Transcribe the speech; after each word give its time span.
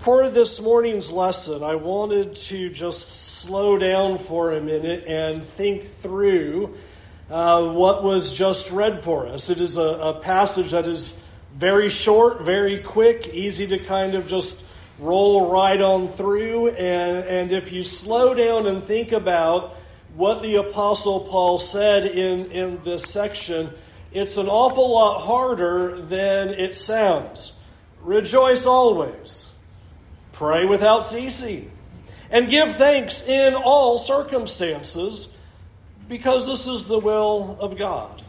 For 0.00 0.30
this 0.30 0.58
morning's 0.58 1.12
lesson, 1.12 1.62
I 1.62 1.74
wanted 1.74 2.36
to 2.36 2.70
just 2.70 3.36
slow 3.42 3.76
down 3.76 4.16
for 4.16 4.52
a 4.52 4.58
minute 4.58 5.04
and 5.06 5.44
think 5.44 6.00
through 6.00 6.78
uh, 7.28 7.70
what 7.72 8.02
was 8.02 8.32
just 8.32 8.70
read 8.70 9.04
for 9.04 9.26
us. 9.26 9.50
It 9.50 9.60
is 9.60 9.76
a, 9.76 9.82
a 9.82 10.20
passage 10.20 10.70
that 10.70 10.88
is 10.88 11.12
very 11.54 11.90
short, 11.90 12.46
very 12.46 12.82
quick, 12.82 13.26
easy 13.26 13.66
to 13.66 13.78
kind 13.78 14.14
of 14.14 14.26
just 14.26 14.62
roll 14.98 15.52
right 15.52 15.78
on 15.78 16.14
through. 16.14 16.68
And, 16.68 17.18
and 17.26 17.52
if 17.52 17.70
you 17.70 17.84
slow 17.84 18.32
down 18.32 18.66
and 18.68 18.82
think 18.86 19.12
about 19.12 19.76
what 20.14 20.40
the 20.40 20.54
Apostle 20.54 21.28
Paul 21.28 21.58
said 21.58 22.06
in, 22.06 22.50
in 22.52 22.80
this 22.84 23.04
section, 23.04 23.74
it's 24.12 24.38
an 24.38 24.48
awful 24.48 24.94
lot 24.94 25.26
harder 25.26 26.00
than 26.00 26.48
it 26.48 26.74
sounds. 26.74 27.52
Rejoice 28.00 28.64
always 28.64 29.49
Pray 30.40 30.64
without 30.64 31.04
ceasing. 31.04 31.70
And 32.30 32.48
give 32.48 32.76
thanks 32.76 33.28
in 33.28 33.54
all 33.54 33.98
circumstances 33.98 35.30
because 36.08 36.46
this 36.46 36.66
is 36.66 36.84
the 36.84 36.98
will 36.98 37.58
of 37.60 37.76
God 37.76 38.22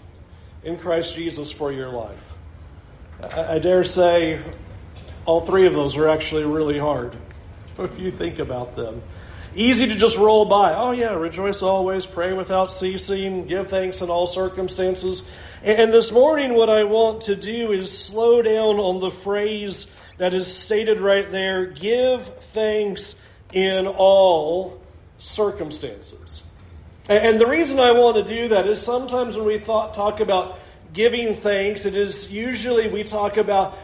in 0.62 0.77
Christ 0.77 1.16
Jesus 1.16 1.52
for 1.52 1.72
your 1.72 1.88
life. 1.88 2.20
I, 3.23 3.59
dare 3.59 3.86
say 3.86 4.44
all 5.23 5.39
three 5.39 5.67
of 5.67 5.73
those 5.73 5.95
are 5.95 6.09
actually 6.09 6.44
really 6.44 6.77
hard 6.77 7.16
if 7.77 7.98
you 7.98 8.12
think 8.12 8.39
about 8.39 8.75
them. 8.75 9.02
Easy 9.55 9.88
to 9.88 9.95
just 9.95 10.17
roll 10.17 10.44
by. 10.44 10.73
Oh, 10.73 10.91
yeah, 10.91 11.14
rejoice 11.14 11.62
always, 11.62 12.05
pray 12.05 12.34
without 12.34 12.73
ceasing, 12.73 13.48
give 13.48 13.70
thanks 13.70 14.02
in 14.02 14.09
all 14.09 14.28
circumstances. 14.28 15.23
And 15.64 15.94
this 15.94 16.12
morning, 16.12 16.55
what 16.55 16.70
I 16.70 16.84
want 16.84 17.22
to 17.23 17.38
do 17.38 17.72
is 17.72 17.98
slow 17.98 18.41
down 18.41 18.80
on 18.80 19.00
the 19.00 19.12
phrase 19.12 19.86
that 20.21 20.35
is 20.35 20.55
stated 20.55 21.02
right 21.02 21.31
there 21.31 21.66
give 21.66 22.27
thanks 22.53 23.16
in 23.53 23.88
all 23.88 24.80
circumstances. 25.17 26.44
And 27.09 27.41
the 27.41 27.47
reason 27.47 27.80
I 27.80 27.94
want 27.94 28.17
to 28.17 28.23
do 28.23 28.50
that 28.50 28.67
is 28.67 28.80
sometimes 28.80 29.36
when 29.36 29.47
we 29.47 29.58
thought, 29.58 29.95
talk 29.95 30.19
about 30.19 30.59
giving 30.94 31.38
thanks, 31.38 31.88
it 31.88 31.95
is 31.95 32.31
usually 32.31 32.88
we 32.88 33.03
talk 33.03 33.38
about 33.38 33.80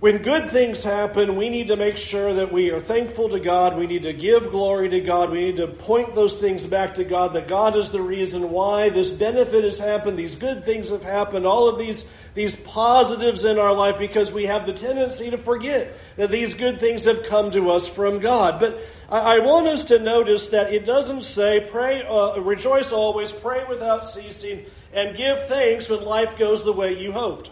when 0.00 0.18
good 0.18 0.50
things 0.50 0.84
happen, 0.84 1.34
we 1.34 1.48
need 1.48 1.68
to 1.68 1.76
make 1.76 1.96
sure 1.96 2.32
that 2.34 2.52
we 2.52 2.70
are 2.70 2.80
thankful 2.80 3.30
to 3.30 3.40
God. 3.40 3.76
We 3.76 3.88
need 3.88 4.04
to 4.04 4.12
give 4.12 4.52
glory 4.52 4.88
to 4.90 5.00
God. 5.00 5.30
We 5.30 5.46
need 5.46 5.56
to 5.56 5.66
point 5.66 6.14
those 6.14 6.36
things 6.36 6.68
back 6.68 6.94
to 6.94 7.04
God, 7.04 7.32
that 7.32 7.48
God 7.48 7.76
is 7.76 7.90
the 7.90 8.00
reason 8.00 8.50
why 8.50 8.90
this 8.90 9.10
benefit 9.10 9.64
has 9.64 9.76
happened, 9.76 10.16
these 10.16 10.36
good 10.36 10.64
things 10.64 10.90
have 10.90 11.02
happened, 11.02 11.46
all 11.46 11.68
of 11.68 11.80
these, 11.80 12.08
these 12.34 12.54
positives 12.54 13.42
in 13.42 13.58
our 13.58 13.74
life, 13.74 13.98
because 13.98 14.30
we 14.30 14.46
have 14.46 14.66
the 14.66 14.72
tendency 14.72 15.30
to 15.30 15.38
forget 15.38 15.96
that 16.14 16.30
these 16.30 16.54
good 16.54 16.78
things 16.78 17.04
have 17.04 17.24
come 17.24 17.50
to 17.50 17.70
us 17.70 17.88
from 17.88 18.20
God. 18.20 18.60
But 18.60 18.78
I, 19.10 19.18
I 19.18 19.38
want 19.40 19.66
us 19.66 19.82
to 19.84 19.98
notice 19.98 20.46
that 20.48 20.72
it 20.72 20.86
doesn't 20.86 21.24
say, 21.24 21.66
pray, 21.72 22.04
uh, 22.06 22.38
rejoice 22.38 22.92
always, 22.92 23.32
pray 23.32 23.64
without 23.68 24.08
ceasing, 24.08 24.64
and 24.92 25.16
give 25.16 25.48
thanks 25.48 25.88
when 25.88 26.04
life 26.04 26.38
goes 26.38 26.62
the 26.62 26.72
way 26.72 26.96
you 26.96 27.10
hoped. 27.10 27.50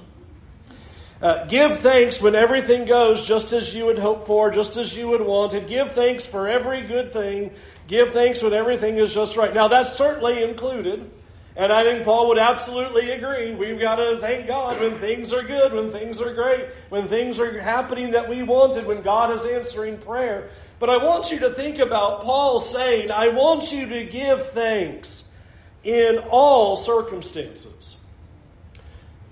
Uh, 1.23 1.47
give 1.47 1.81
thanks 1.81 2.21
when 2.21 2.35
everything 2.35 2.85
goes 2.85 3.27
just 3.27 3.53
as 3.53 3.75
you 3.75 3.87
would 3.87 3.99
hope 3.99 4.27
for, 4.27 4.51
just 4.51 4.77
as 4.77 4.95
you 4.95 5.09
would 5.09 5.23
want 5.23 5.55
it. 5.55 5.67
Give 5.67 5.91
thanks 5.93 6.27
for 6.27 6.47
every 6.47 6.83
good 6.83 7.13
thing. 7.13 7.53
Give 7.89 8.13
thanks 8.13 8.43
when 8.43 8.53
everything 8.53 8.99
is 8.99 9.15
just 9.15 9.37
right. 9.37 9.55
Now, 9.55 9.69
that's 9.69 9.93
certainly 9.93 10.43
included. 10.43 11.11
And 11.57 11.73
I 11.73 11.85
think 11.85 12.05
Paul 12.05 12.29
would 12.29 12.39
absolutely 12.39 13.13
agree. 13.13 13.55
We've 13.55 13.81
got 13.81 13.97
to 13.97 14.19
thank 14.21 14.47
God 14.47 14.79
when 14.79 14.99
things 14.99 15.33
are 15.33 15.43
good, 15.43 15.73
when 15.73 15.91
things 15.91 16.21
are 16.21 16.35
great, 16.35 16.67
when 16.91 17.09
things 17.09 17.39
are 17.39 17.59
happening 17.59 18.11
that 18.11 18.29
we 18.29 18.43
wanted, 18.43 18.87
when 18.87 19.01
God 19.01 19.33
is 19.33 19.43
answering 19.47 19.97
prayer. 19.97 20.51
But 20.79 20.91
I 20.91 20.99
want 20.99 21.31
you 21.31 21.39
to 21.41 21.51
think 21.55 21.79
about 21.79 22.25
Paul 22.25 22.61
saying, 22.61 23.11
I 23.11 23.29
want 23.29 23.73
you 23.73 23.87
to 23.87 24.05
give 24.05 24.51
thanks 24.51 25.25
in 25.83 26.19
all 26.29 26.77
circumstances. 26.77 27.97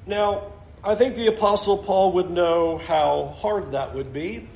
Now, 0.07 0.54
I 0.87 0.95
think 0.97 1.17
the 1.17 1.29
Apostle 1.29 1.79
Paul 1.79 2.13
would 2.13 2.29
know 2.29 2.77
how 2.77 3.35
hard 3.39 3.73
that 3.73 3.95
would 3.95 4.13
be. 4.13 4.47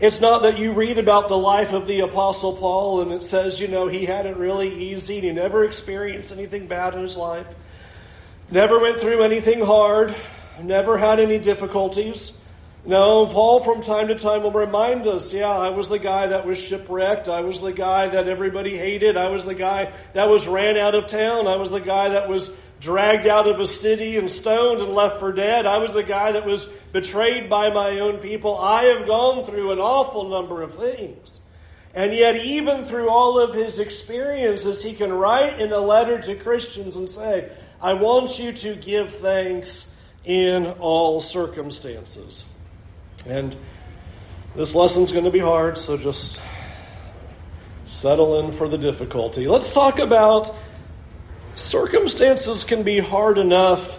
It's 0.00 0.20
not 0.20 0.42
that 0.42 0.58
you 0.58 0.72
read 0.72 0.98
about 0.98 1.28
the 1.28 1.36
life 1.36 1.72
of 1.72 1.86
the 1.86 2.00
Apostle 2.00 2.56
Paul 2.56 3.02
and 3.02 3.12
it 3.12 3.22
says, 3.22 3.60
you 3.60 3.68
know, 3.68 3.86
he 3.86 4.04
had 4.04 4.26
it 4.26 4.36
really 4.36 4.90
easy. 4.90 5.20
He 5.20 5.30
never 5.30 5.64
experienced 5.64 6.32
anything 6.32 6.66
bad 6.66 6.94
in 6.94 7.02
his 7.02 7.16
life, 7.16 7.46
never 8.50 8.80
went 8.80 8.98
through 8.98 9.22
anything 9.22 9.60
hard, 9.60 10.12
never 10.60 10.98
had 10.98 11.20
any 11.20 11.38
difficulties. 11.38 12.32
No, 12.84 13.26
Paul 13.26 13.62
from 13.62 13.82
time 13.82 14.08
to 14.08 14.18
time 14.18 14.42
will 14.42 14.50
remind 14.50 15.06
us, 15.06 15.32
yeah, 15.32 15.50
I 15.50 15.68
was 15.68 15.88
the 15.88 15.98
guy 15.98 16.28
that 16.28 16.46
was 16.46 16.58
shipwrecked. 16.58 17.28
I 17.28 17.42
was 17.42 17.60
the 17.60 17.74
guy 17.74 18.08
that 18.08 18.26
everybody 18.26 18.76
hated. 18.76 19.16
I 19.18 19.28
was 19.28 19.44
the 19.44 19.54
guy 19.54 19.92
that 20.14 20.28
was 20.28 20.48
ran 20.48 20.78
out 20.78 20.94
of 20.94 21.06
town. 21.06 21.46
I 21.46 21.56
was 21.56 21.70
the 21.70 21.80
guy 21.80 22.08
that 22.08 22.28
was 22.28 22.50
dragged 22.80 23.26
out 23.26 23.46
of 23.46 23.60
a 23.60 23.66
city 23.66 24.16
and 24.16 24.30
stoned 24.30 24.80
and 24.80 24.92
left 24.92 25.20
for 25.20 25.32
dead. 25.32 25.66
I 25.66 25.78
was 25.78 25.94
a 25.96 26.02
guy 26.02 26.32
that 26.32 26.46
was 26.46 26.64
betrayed 26.92 27.50
by 27.50 27.68
my 27.68 28.00
own 28.00 28.18
people. 28.18 28.58
I 28.58 28.84
have 28.84 29.06
gone 29.06 29.44
through 29.44 29.72
an 29.72 29.78
awful 29.78 30.28
number 30.28 30.62
of 30.62 30.74
things. 30.74 31.40
And 31.92 32.14
yet, 32.14 32.36
even 32.36 32.86
through 32.86 33.08
all 33.08 33.38
of 33.38 33.54
his 33.54 33.78
experiences, 33.78 34.82
he 34.82 34.94
can 34.94 35.12
write 35.12 35.60
in 35.60 35.72
a 35.72 35.78
letter 35.78 36.20
to 36.22 36.36
Christians 36.36 36.96
and 36.96 37.10
say, 37.10 37.50
I 37.82 37.94
want 37.94 38.38
you 38.38 38.52
to 38.52 38.76
give 38.76 39.16
thanks 39.16 39.86
in 40.24 40.66
all 40.66 41.20
circumstances. 41.20 42.44
And 43.26 43.56
this 44.54 44.74
lesson's 44.74 45.12
going 45.12 45.24
to 45.24 45.30
be 45.30 45.38
hard, 45.38 45.78
so 45.78 45.96
just 45.96 46.40
settle 47.84 48.38
in 48.40 48.56
for 48.56 48.68
the 48.68 48.78
difficulty. 48.78 49.48
Let's 49.48 49.74
talk 49.74 49.98
about 49.98 50.54
circumstances 51.56 52.64
can 52.64 52.82
be 52.82 52.98
hard 52.98 53.38
enough 53.38 53.98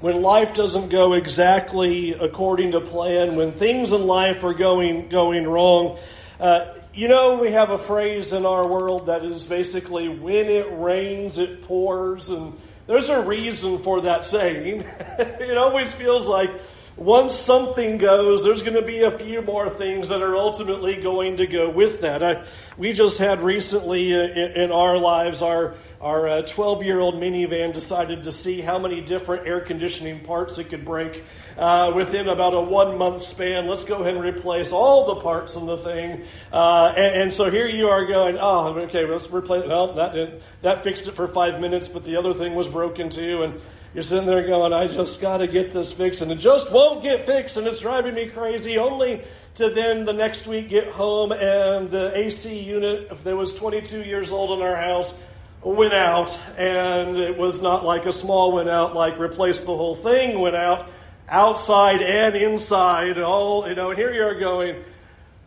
when 0.00 0.22
life 0.22 0.54
doesn't 0.54 0.88
go 0.88 1.12
exactly 1.12 2.14
according 2.14 2.72
to 2.72 2.80
plan, 2.80 3.36
when 3.36 3.52
things 3.52 3.92
in 3.92 4.06
life 4.06 4.44
are 4.44 4.54
going 4.54 5.08
going 5.08 5.46
wrong. 5.46 5.98
Uh, 6.38 6.74
you 6.94 7.06
know, 7.06 7.36
we 7.36 7.52
have 7.52 7.70
a 7.70 7.78
phrase 7.78 8.32
in 8.32 8.44
our 8.44 8.66
world 8.66 9.06
that 9.06 9.24
is 9.24 9.46
basically 9.46 10.08
when 10.08 10.46
it 10.46 10.66
rains, 10.72 11.38
it 11.38 11.62
pours, 11.62 12.30
and 12.30 12.58
there's 12.86 13.08
a 13.08 13.20
reason 13.20 13.78
for 13.82 14.00
that 14.02 14.24
saying. 14.24 14.80
it 15.18 15.56
always 15.56 15.92
feels 15.92 16.26
like 16.26 16.50
once 16.96 17.34
something 17.34 17.98
goes, 17.98 18.42
there's 18.42 18.62
going 18.62 18.74
to 18.74 18.82
be 18.82 19.02
a 19.02 19.10
few 19.10 19.42
more 19.42 19.70
things 19.70 20.08
that 20.08 20.22
are 20.22 20.36
ultimately 20.36 20.96
going 20.96 21.38
to 21.38 21.46
go 21.46 21.70
with 21.70 22.00
that. 22.02 22.22
I, 22.22 22.44
we 22.76 22.92
just 22.92 23.18
had 23.18 23.42
recently 23.42 24.14
uh, 24.14 24.18
in, 24.18 24.52
in 24.52 24.72
our 24.72 24.98
lives 24.98 25.42
our 25.42 25.76
our 26.00 26.42
12 26.42 26.78
uh, 26.78 26.80
year 26.80 26.98
old 26.98 27.16
minivan 27.16 27.74
decided 27.74 28.22
to 28.22 28.32
see 28.32 28.62
how 28.62 28.78
many 28.78 29.02
different 29.02 29.46
air 29.46 29.60
conditioning 29.60 30.20
parts 30.20 30.56
it 30.56 30.70
could 30.70 30.82
break 30.82 31.22
uh, 31.58 31.92
within 31.94 32.26
about 32.28 32.54
a 32.54 32.60
one 32.60 32.96
month 32.96 33.22
span. 33.22 33.66
Let's 33.66 33.84
go 33.84 33.96
ahead 33.96 34.14
and 34.14 34.24
replace 34.24 34.72
all 34.72 35.14
the 35.14 35.20
parts 35.20 35.56
in 35.56 35.66
the 35.66 35.76
thing. 35.76 36.24
Uh, 36.50 36.94
and, 36.96 37.22
and, 37.22 37.32
so 37.32 37.50
here 37.50 37.66
you 37.66 37.88
are 37.88 38.06
going, 38.06 38.38
oh, 38.40 38.68
okay, 38.78 39.04
let's 39.04 39.30
replace. 39.30 39.66
Well, 39.66 39.94
that 39.94 40.14
didn't, 40.14 40.42
that 40.62 40.84
fixed 40.84 41.06
it 41.06 41.14
for 41.14 41.28
five 41.28 41.60
minutes, 41.60 41.86
but 41.86 42.04
the 42.04 42.16
other 42.16 42.32
thing 42.32 42.54
was 42.54 42.66
broken 42.66 43.10
too. 43.10 43.42
And 43.42 43.60
you're 43.94 44.04
sitting 44.04 44.26
there 44.26 44.46
going, 44.46 44.72
I 44.72 44.86
just 44.86 45.20
got 45.20 45.38
to 45.38 45.48
get 45.48 45.72
this 45.72 45.92
fixed, 45.92 46.20
and 46.20 46.30
it 46.30 46.38
just 46.38 46.70
won't 46.70 47.02
get 47.02 47.26
fixed, 47.26 47.56
and 47.56 47.66
it's 47.66 47.80
driving 47.80 48.14
me 48.14 48.28
crazy. 48.28 48.78
Only 48.78 49.22
to 49.56 49.70
then 49.70 50.04
the 50.04 50.12
next 50.12 50.46
week 50.46 50.68
get 50.68 50.88
home, 50.88 51.32
and 51.32 51.90
the 51.90 52.16
AC 52.16 52.56
unit, 52.60 53.08
if 53.10 53.24
there 53.24 53.36
was 53.36 53.52
22 53.52 54.02
years 54.02 54.30
old 54.30 54.56
in 54.58 54.64
our 54.64 54.76
house, 54.76 55.18
went 55.62 55.92
out, 55.92 56.36
and 56.56 57.16
it 57.16 57.36
was 57.36 57.60
not 57.60 57.84
like 57.84 58.06
a 58.06 58.12
small 58.12 58.52
went 58.52 58.68
out, 58.68 58.94
like 58.94 59.18
replace 59.18 59.60
the 59.60 59.76
whole 59.76 59.96
thing 59.96 60.38
went 60.38 60.56
out, 60.56 60.88
outside 61.28 62.00
and 62.00 62.36
inside, 62.36 63.18
all, 63.18 63.68
you 63.68 63.74
know, 63.74 63.90
here 63.90 64.12
you 64.12 64.22
are 64.22 64.38
going, 64.38 64.84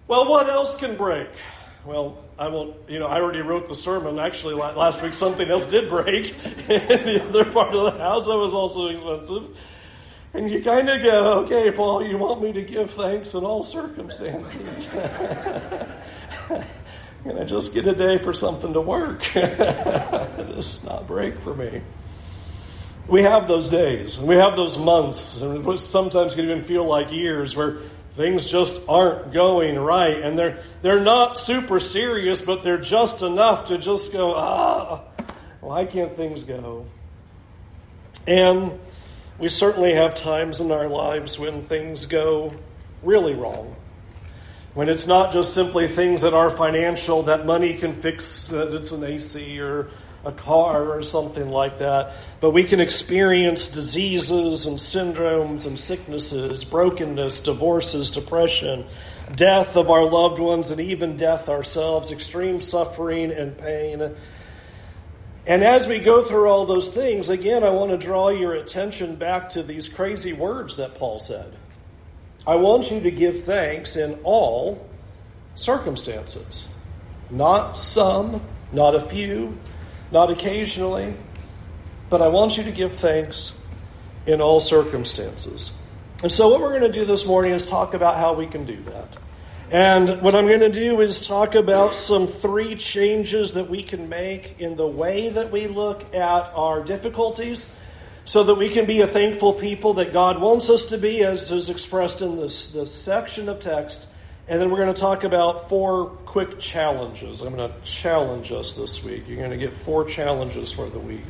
well, 0.07 0.27
what 0.27 0.49
else 0.49 0.75
can 0.77 0.97
break? 0.97 1.29
Well, 1.85 2.17
I 2.39 2.47
won't, 2.47 2.77
you 2.89 2.99
know, 2.99 3.07
I 3.07 3.19
already 3.19 3.41
wrote 3.41 3.67
the 3.67 3.75
sermon. 3.75 4.17
Actually, 4.17 4.53
last 4.53 5.01
week 5.01 5.13
something 5.13 5.49
else 5.49 5.65
did 5.65 5.89
break 5.89 6.33
in 6.45 7.05
the 7.05 7.27
other 7.27 7.45
part 7.45 7.75
of 7.75 7.93
the 7.93 7.99
house 7.99 8.25
that 8.25 8.37
was 8.37 8.53
also 8.53 8.87
expensive. 8.87 9.57
And 10.33 10.49
you 10.49 10.63
kind 10.63 10.89
of 10.89 11.03
go, 11.03 11.43
okay, 11.43 11.71
Paul, 11.71 12.07
you 12.07 12.17
want 12.17 12.41
me 12.41 12.53
to 12.53 12.61
give 12.61 12.91
thanks 12.91 13.33
in 13.33 13.43
all 13.43 13.63
circumstances. 13.63 14.87
Can 17.23 17.37
I 17.37 17.43
just 17.43 17.73
get 17.73 17.85
a 17.87 17.93
day 17.93 18.17
for 18.17 18.33
something 18.33 18.73
to 18.73 18.81
work? 18.81 19.29
this 19.33 20.83
not 20.83 21.07
break 21.07 21.39
for 21.41 21.53
me. 21.53 21.81
We 23.07 23.23
have 23.23 23.47
those 23.47 23.67
days, 23.67 24.17
and 24.17 24.27
we 24.27 24.35
have 24.35 24.55
those 24.55 24.77
months, 24.77 25.39
and 25.41 25.79
sometimes 25.79 26.35
can 26.35 26.45
even 26.45 26.63
feel 26.63 26.85
like 26.85 27.11
years 27.11 27.55
where 27.55 27.79
things 28.15 28.45
just 28.45 28.81
aren't 28.87 29.33
going 29.33 29.77
right, 29.77 30.21
and 30.21 30.37
they're 30.37 30.63
they're 30.81 31.01
not 31.01 31.39
super 31.39 31.79
serious, 31.79 32.41
but 32.41 32.63
they're 32.63 32.77
just 32.77 33.21
enough 33.21 33.67
to 33.67 33.77
just 33.77 34.11
go, 34.11 34.33
ah, 34.35 35.01
why 35.61 35.85
can't 35.85 36.15
things 36.15 36.43
go? 36.43 36.85
And 38.27 38.79
we 39.39 39.49
certainly 39.49 39.93
have 39.93 40.15
times 40.15 40.59
in 40.59 40.71
our 40.71 40.87
lives 40.87 41.39
when 41.39 41.65
things 41.65 42.05
go 42.05 42.53
really 43.01 43.33
wrong. 43.33 43.75
When 44.73 44.89
it's 44.89 45.05
not 45.05 45.33
just 45.33 45.53
simply 45.53 45.87
things 45.87 46.21
that 46.21 46.33
are 46.33 46.49
financial, 46.49 47.23
that 47.23 47.45
money 47.45 47.77
can 47.77 47.93
fix, 47.93 48.47
that 48.47 48.73
it's 48.73 48.91
an 48.91 49.03
AC 49.03 49.59
or 49.59 49.91
a 50.25 50.31
car 50.31 50.91
or 50.91 51.03
something 51.03 51.49
like 51.49 51.79
that. 51.79 52.15
But 52.39 52.51
we 52.51 52.63
can 52.63 52.79
experience 52.79 53.67
diseases 53.67 54.65
and 54.65 54.77
syndromes 54.77 55.65
and 55.65 55.79
sicknesses, 55.79 56.63
brokenness, 56.63 57.41
divorces, 57.41 58.09
depression, 58.11 58.85
death 59.35 59.75
of 59.75 59.89
our 59.89 60.09
loved 60.09 60.39
ones, 60.39 60.71
and 60.71 60.79
even 60.79 61.17
death 61.17 61.49
ourselves, 61.49 62.11
extreme 62.11 62.61
suffering 62.61 63.31
and 63.31 63.57
pain. 63.57 64.15
And 65.45 65.63
as 65.63 65.87
we 65.87 65.99
go 65.99 66.23
through 66.23 66.47
all 66.47 66.65
those 66.65 66.89
things, 66.89 67.27
again, 67.29 67.63
I 67.63 67.69
want 67.69 67.91
to 67.91 67.97
draw 67.97 68.29
your 68.29 68.53
attention 68.53 69.17
back 69.17 69.49
to 69.51 69.63
these 69.63 69.89
crazy 69.89 70.31
words 70.31 70.77
that 70.77 70.95
Paul 70.95 71.19
said. 71.19 71.53
I 72.47 72.55
want 72.55 72.91
you 72.91 73.01
to 73.01 73.11
give 73.11 73.43
thanks 73.43 73.95
in 73.95 74.19
all 74.23 74.87
circumstances. 75.55 76.67
Not 77.29 77.77
some, 77.77 78.41
not 78.71 78.95
a 78.95 79.01
few, 79.01 79.57
not 80.11 80.31
occasionally, 80.31 81.15
but 82.09 82.21
I 82.21 82.27
want 82.27 82.57
you 82.57 82.63
to 82.63 82.71
give 82.71 82.97
thanks 82.97 83.53
in 84.25 84.41
all 84.41 84.59
circumstances. 84.59 85.71
And 86.21 86.31
so, 86.31 86.49
what 86.49 86.61
we're 86.61 86.79
going 86.79 86.91
to 86.91 86.99
do 86.99 87.05
this 87.05 87.25
morning 87.25 87.53
is 87.53 87.65
talk 87.65 87.93
about 87.93 88.17
how 88.17 88.33
we 88.33 88.47
can 88.47 88.65
do 88.65 88.81
that. 88.83 89.17
And 89.71 90.21
what 90.21 90.35
I'm 90.35 90.47
going 90.47 90.59
to 90.59 90.71
do 90.71 91.01
is 91.01 91.25
talk 91.25 91.55
about 91.55 91.95
some 91.95 92.27
three 92.27 92.75
changes 92.75 93.53
that 93.53 93.69
we 93.69 93.81
can 93.81 94.07
make 94.07 94.59
in 94.59 94.75
the 94.75 94.87
way 94.87 95.29
that 95.29 95.51
we 95.51 95.67
look 95.67 96.13
at 96.13 96.51
our 96.53 96.83
difficulties 96.83 97.71
so 98.25 98.43
that 98.43 98.55
we 98.55 98.69
can 98.69 98.85
be 98.85 99.01
a 99.01 99.07
thankful 99.07 99.53
people 99.53 99.95
that 99.95 100.13
God 100.13 100.39
wants 100.39 100.69
us 100.69 100.85
to 100.85 100.97
be, 100.97 101.23
as 101.23 101.51
is 101.51 101.69
expressed 101.69 102.21
in 102.21 102.37
this, 102.37 102.67
this 102.69 102.93
section 102.93 103.49
of 103.49 103.59
text. 103.59 104.07
And 104.45 104.59
then 104.59 104.71
we're 104.71 104.77
going 104.77 104.93
to 104.93 104.99
talk 104.99 105.23
about 105.23 105.69
four 105.69 106.07
quick 106.25 106.59
challenges. 106.59 107.41
I'm 107.41 107.55
going 107.55 107.71
to 107.71 107.81
challenge 107.85 108.51
us 108.51 108.73
this 108.73 109.01
week. 109.01 109.23
You're 109.27 109.37
going 109.37 109.51
to 109.51 109.57
get 109.57 109.73
four 109.83 110.03
challenges 110.03 110.71
for 110.71 110.89
the 110.89 110.99
week 110.99 111.25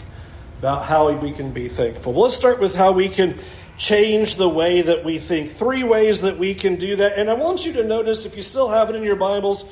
about 0.58 0.86
how 0.86 1.12
we 1.16 1.32
can 1.32 1.52
be 1.52 1.70
thankful. 1.70 2.14
Let's 2.14 2.34
start 2.34 2.60
with 2.60 2.74
how 2.74 2.94
we 2.94 3.10
can 3.10 3.40
change 3.78 4.36
the 4.36 4.50
way 4.50 4.82
that 4.82 5.06
we 5.06 5.20
think. 5.20 5.52
Three 5.52 5.84
ways 5.84 6.22
that 6.22 6.40
we 6.40 6.56
can 6.56 6.78
do 6.78 6.96
that. 6.96 7.20
And 7.20 7.30
I 7.30 7.36
want 7.36 7.66
you 7.66 7.74
to 7.74 7.84
notice, 7.84 8.26
if 8.26 8.36
you 8.36 8.42
still 8.42 8.70
have 8.70 8.90
it 8.90 8.96
in 8.96 9.04
your 9.04 9.16
Bibles, 9.16 9.64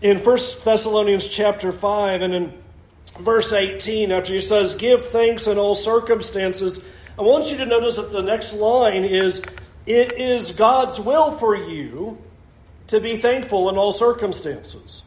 in 0.00 0.18
1 0.18 0.38
Thessalonians 0.64 1.26
chapter 1.26 1.72
5 1.72 2.22
and 2.22 2.32
in 2.32 2.52
verse 3.18 3.52
18, 3.52 4.12
after 4.12 4.34
he 4.34 4.40
says, 4.40 4.76
Give 4.76 5.04
thanks 5.08 5.48
in 5.48 5.58
all 5.58 5.74
circumstances, 5.74 6.78
I 7.18 7.22
want 7.22 7.50
you 7.50 7.56
to 7.56 7.66
notice 7.66 7.96
that 7.96 8.12
the 8.12 8.22
next 8.22 8.52
line 8.52 9.04
is, 9.04 9.42
It 9.84 10.12
is 10.20 10.52
God's 10.52 11.00
will 11.00 11.36
for 11.38 11.56
you 11.56 12.18
to 12.88 13.00
be 13.00 13.16
thankful 13.16 13.68
in 13.68 13.76
all 13.76 13.92
circumstances. 13.92 15.02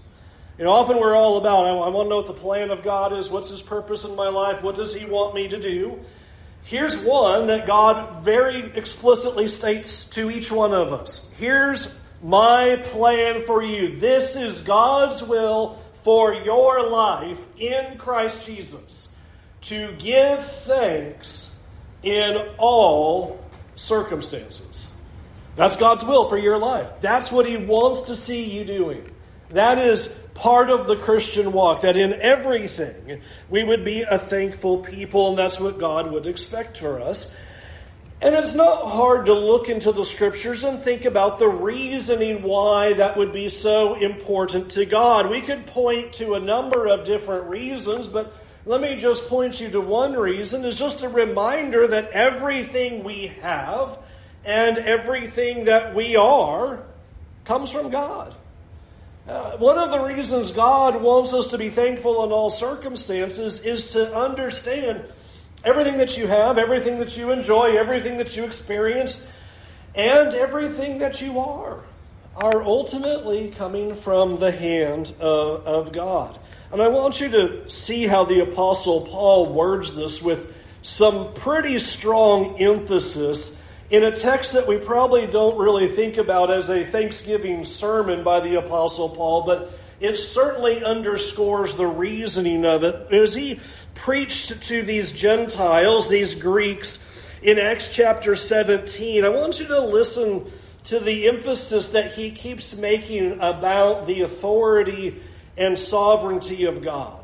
You 0.57 0.65
know, 0.65 0.71
often 0.71 0.97
we're 0.97 1.15
all 1.15 1.37
about, 1.37 1.67
I 1.67 1.89
want 1.89 2.05
to 2.05 2.09
know 2.09 2.17
what 2.17 2.27
the 2.27 2.33
plan 2.33 2.71
of 2.71 2.83
God 2.83 3.13
is, 3.13 3.29
what's 3.29 3.49
His 3.49 3.61
purpose 3.61 4.03
in 4.03 4.15
my 4.15 4.29
life, 4.29 4.63
what 4.63 4.75
does 4.75 4.93
He 4.93 5.05
want 5.05 5.35
me 5.35 5.47
to 5.49 5.59
do? 5.59 5.99
Here's 6.63 6.97
one 6.97 7.47
that 7.47 7.67
God 7.67 8.25
very 8.25 8.71
explicitly 8.75 9.47
states 9.47 10.05
to 10.05 10.29
each 10.31 10.51
one 10.51 10.73
of 10.73 10.91
us. 10.91 11.29
Here's 11.37 11.87
my 12.21 12.77
plan 12.87 13.43
for 13.43 13.63
you. 13.63 13.97
This 13.97 14.35
is 14.35 14.59
God's 14.59 15.23
will 15.23 15.79
for 16.03 16.33
your 16.33 16.89
life 16.89 17.39
in 17.57 17.97
Christ 17.97 18.45
Jesus. 18.45 19.13
To 19.61 19.93
give 19.99 20.45
thanks 20.63 21.53
in 22.03 22.35
all 22.57 23.39
circumstances. 23.75 24.87
That's 25.57 25.75
God's 25.75 26.05
will 26.05 26.29
for 26.29 26.37
your 26.37 26.57
life. 26.57 26.87
That's 27.01 27.31
what 27.31 27.45
He 27.45 27.57
wants 27.57 28.01
to 28.01 28.15
see 28.15 28.45
you 28.45 28.63
doing. 28.63 29.11
That 29.49 29.79
is 29.79 30.07
part 30.35 30.69
of 30.69 30.87
the 30.87 30.95
Christian 30.97 31.51
walk, 31.51 31.81
that 31.81 31.97
in 31.97 32.13
everything 32.13 33.21
we 33.49 33.63
would 33.63 33.83
be 33.83 34.03
a 34.03 34.19
thankful 34.19 34.79
people, 34.79 35.29
and 35.29 35.37
that's 35.37 35.59
what 35.59 35.79
God 35.79 36.11
would 36.11 36.27
expect 36.27 36.77
for 36.77 37.01
us. 37.01 37.33
And 38.21 38.35
it's 38.35 38.53
not 38.53 38.87
hard 38.87 39.27
to 39.27 39.33
look 39.33 39.69
into 39.69 39.91
the 39.91 40.03
scriptures 40.03 40.63
and 40.63 40.81
think 40.81 41.05
about 41.05 41.39
the 41.39 41.47
reasoning 41.47 42.41
why 42.43 42.93
that 42.93 43.15
would 43.17 43.31
be 43.31 43.49
so 43.49 43.95
important 43.95 44.71
to 44.71 44.85
God. 44.85 45.29
We 45.29 45.41
could 45.41 45.67
point 45.67 46.13
to 46.13 46.33
a 46.33 46.39
number 46.39 46.87
of 46.87 47.05
different 47.05 47.47
reasons, 47.49 48.07
but 48.07 48.33
let 48.65 48.81
me 48.81 48.97
just 48.97 49.27
point 49.27 49.61
you 49.61 49.69
to 49.69 49.81
one 49.81 50.13
reason 50.13 50.65
is 50.65 50.77
just 50.77 51.03
a 51.03 51.09
reminder 51.09 51.87
that 51.87 52.09
everything 52.09 53.03
we 53.03 53.27
have 53.41 53.99
and 54.47 54.77
everything 54.77 55.65
that 55.65 55.93
we 55.93 56.15
are 56.15 56.81
comes 57.43 57.69
from 57.69 57.91
God. 57.91 58.33
Uh, 59.27 59.57
one 59.57 59.77
of 59.77 59.91
the 59.91 59.99
reasons 59.99 60.51
God 60.51 61.01
wants 61.01 61.33
us 61.33 61.47
to 61.47 61.57
be 61.57 61.69
thankful 61.69 62.23
in 62.23 62.31
all 62.31 62.49
circumstances 62.49 63.59
is 63.65 63.91
to 63.91 64.15
understand 64.15 65.03
everything 65.65 65.97
that 65.97 66.17
you 66.17 66.27
have, 66.27 66.57
everything 66.57 66.99
that 66.99 67.17
you 67.17 67.31
enjoy, 67.31 67.77
everything 67.77 68.19
that 68.19 68.37
you 68.37 68.45
experience, 68.45 69.27
and 69.95 70.33
everything 70.33 70.99
that 70.99 71.19
you 71.19 71.39
are, 71.39 71.83
are 72.37 72.63
ultimately 72.63 73.51
coming 73.51 73.95
from 73.95 74.37
the 74.37 74.51
hand 74.51 75.13
of, 75.19 75.67
of 75.67 75.91
God. 75.91 76.39
And 76.71 76.81
I 76.81 76.87
want 76.87 77.19
you 77.19 77.29
to 77.29 77.69
see 77.69 78.07
how 78.07 78.23
the 78.23 78.43
Apostle 78.43 79.01
Paul 79.01 79.51
words 79.51 79.93
this 79.93 80.21
with 80.21 80.53
some 80.83 81.33
pretty 81.33 81.79
strong 81.79 82.61
emphasis 82.61 83.57
in 83.89 84.03
a 84.03 84.15
text 84.15 84.53
that 84.53 84.67
we 84.67 84.77
probably 84.77 85.27
don't 85.27 85.57
really 85.57 85.87
think 85.87 86.17
about 86.17 86.51
as 86.51 86.69
a 86.69 86.85
Thanksgiving 86.85 87.63
sermon 87.63 88.23
by 88.23 88.41
the 88.41 88.55
Apostle 88.55 89.09
Paul, 89.09 89.43
but 89.43 89.71
it 89.99 90.17
certainly 90.17 90.83
underscores 90.83 91.75
the 91.75 91.87
reasoning 91.87 92.65
of 92.65 92.83
it. 92.83 93.11
As 93.11 93.33
he 93.33 93.59
preached 93.95 94.61
to 94.63 94.83
these 94.83 95.11
Gentiles, 95.11 96.07
these 96.07 96.35
Greeks, 96.35 97.03
in 97.41 97.59
Acts 97.59 97.93
chapter 97.93 98.35
17, 98.35 99.23
I 99.23 99.29
want 99.29 99.59
you 99.59 99.67
to 99.67 99.81
listen 99.81 100.51
to 100.85 100.99
the 100.99 101.27
emphasis 101.27 101.89
that 101.89 102.13
he 102.13 102.31
keeps 102.31 102.75
making 102.75 103.39
about 103.39 104.05
the 104.05 104.21
authority 104.21 105.21
and 105.55 105.77
sovereignty 105.77 106.65
of 106.65 106.83
God. 106.83 107.23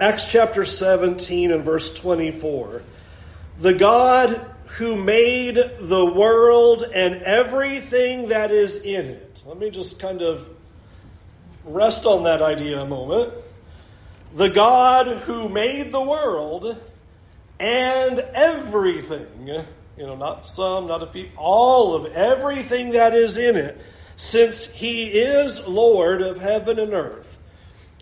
Acts 0.00 0.26
chapter 0.26 0.64
17 0.64 1.52
and 1.52 1.64
verse 1.64 1.92
24. 1.94 2.82
The 3.60 3.74
God 3.74 4.46
who 4.76 4.96
made 4.96 5.58
the 5.80 6.04
world 6.04 6.82
and 6.82 7.22
everything 7.22 8.28
that 8.28 8.52
is 8.52 8.76
in 8.76 9.06
it. 9.06 9.42
Let 9.44 9.58
me 9.58 9.70
just 9.70 9.98
kind 9.98 10.22
of 10.22 10.46
rest 11.64 12.06
on 12.06 12.24
that 12.24 12.40
idea 12.40 12.80
a 12.80 12.86
moment. 12.86 13.32
The 14.36 14.48
God 14.48 15.22
who 15.22 15.48
made 15.48 15.90
the 15.90 16.00
world 16.00 16.78
and 17.58 18.18
everything, 18.20 19.26
you 19.46 19.64
know, 19.98 20.14
not 20.16 20.46
some, 20.46 20.86
not 20.86 21.02
a 21.02 21.06
few, 21.08 21.30
all 21.36 21.94
of 21.94 22.12
everything 22.12 22.92
that 22.92 23.12
is 23.12 23.36
in 23.36 23.56
it, 23.56 23.80
since 24.16 24.64
he 24.64 25.06
is 25.06 25.66
Lord 25.66 26.22
of 26.22 26.38
heaven 26.38 26.78
and 26.78 26.94
earth, 26.94 27.26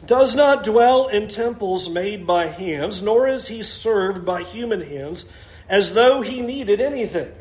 does 0.04 0.36
not 0.36 0.64
dwell 0.64 1.08
in 1.08 1.28
temples 1.28 1.88
made 1.88 2.26
by 2.26 2.46
hands, 2.46 3.00
nor 3.00 3.26
is 3.26 3.48
he 3.48 3.62
served 3.62 4.24
by 4.24 4.42
human 4.42 4.82
hands 4.82 5.24
as 5.68 5.92
though 5.92 6.22
he 6.22 6.40
needed 6.40 6.80
anything. 6.80 7.32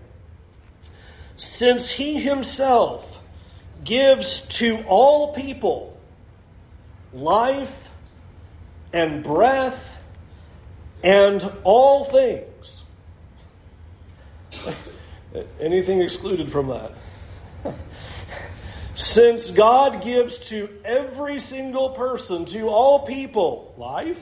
Since 1.38 1.92
he 1.92 2.20
himself 2.20 3.06
gives 3.84 4.42
to 4.58 4.84
all 4.88 5.34
people 5.34 5.98
life 7.14 7.90
and 8.92 9.24
breath 9.24 9.98
and 11.04 11.52
all 11.64 12.06
things. 12.06 12.84
Anything 15.60 16.02
excluded 16.02 16.52
from 16.52 16.68
that? 16.68 16.92
Since 18.96 19.52
God 19.52 20.02
gives 20.02 20.38
to 20.50 20.70
every 20.84 21.40
single 21.40 21.92
person, 21.92 22.46
to 22.46 22.68
all 22.68 23.06
people, 23.06 23.76
life 23.78 24.22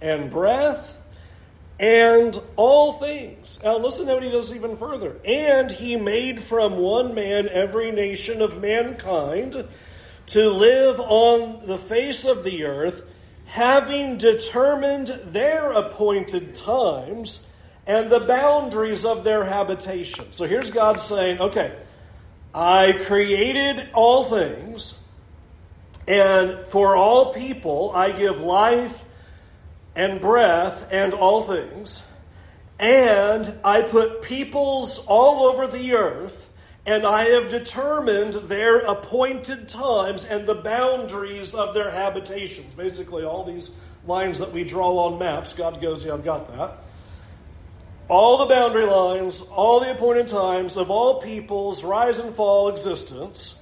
and 0.00 0.30
breath 0.30 0.90
and 1.78 2.40
all 2.56 2.94
things. 2.94 3.58
Now 3.62 3.78
listen 3.78 4.06
to 4.06 4.14
what 4.14 4.22
he 4.22 4.30
does 4.30 4.52
even 4.52 4.76
further. 4.76 5.16
And 5.24 5.70
he 5.70 5.96
made 5.96 6.42
from 6.42 6.76
one 6.76 7.14
man 7.14 7.48
every 7.48 7.90
nation 7.90 8.42
of 8.42 8.60
mankind 8.60 9.66
to 10.28 10.48
live 10.48 11.00
on 11.00 11.66
the 11.66 11.78
face 11.78 12.24
of 12.24 12.44
the 12.44 12.64
earth, 12.64 13.02
having 13.46 14.18
determined 14.18 15.08
their 15.26 15.72
appointed 15.72 16.54
times 16.54 17.44
and 17.86 18.08
the 18.08 18.20
boundaries 18.20 19.04
of 19.04 19.24
their 19.24 19.44
habitation. 19.44 20.32
So 20.32 20.46
here's 20.46 20.70
God 20.70 21.00
saying, 21.00 21.40
okay, 21.40 21.76
I 22.54 22.92
created 22.92 23.90
all 23.92 24.24
things, 24.24 24.94
and 26.06 26.64
for 26.68 26.96
all 26.96 27.34
people 27.34 27.90
I 27.94 28.12
give 28.12 28.40
life 28.40 29.03
and 29.94 30.20
breath 30.20 30.88
and 30.90 31.14
all 31.14 31.42
things. 31.42 32.02
And 32.78 33.60
I 33.64 33.82
put 33.82 34.22
peoples 34.22 34.98
all 35.06 35.44
over 35.44 35.66
the 35.66 35.94
earth 35.94 36.44
and 36.86 37.06
I 37.06 37.30
have 37.30 37.48
determined 37.48 38.34
their 38.48 38.78
appointed 38.80 39.68
times 39.68 40.24
and 40.24 40.46
the 40.46 40.54
boundaries 40.54 41.54
of 41.54 41.72
their 41.72 41.90
habitations. 41.90 42.74
Basically, 42.74 43.24
all 43.24 43.44
these 43.44 43.70
lines 44.06 44.38
that 44.38 44.52
we 44.52 44.64
draw 44.64 44.90
on 45.06 45.18
maps, 45.18 45.54
God 45.54 45.80
goes, 45.80 46.04
Yeah, 46.04 46.14
I've 46.14 46.24
got 46.24 46.48
that. 46.48 46.78
All 48.08 48.36
the 48.36 48.54
boundary 48.54 48.84
lines, 48.84 49.40
all 49.40 49.80
the 49.80 49.92
appointed 49.92 50.28
times 50.28 50.76
of 50.76 50.90
all 50.90 51.22
peoples' 51.22 51.82
rise 51.82 52.18
and 52.18 52.34
fall 52.34 52.68
existence, 52.68 53.54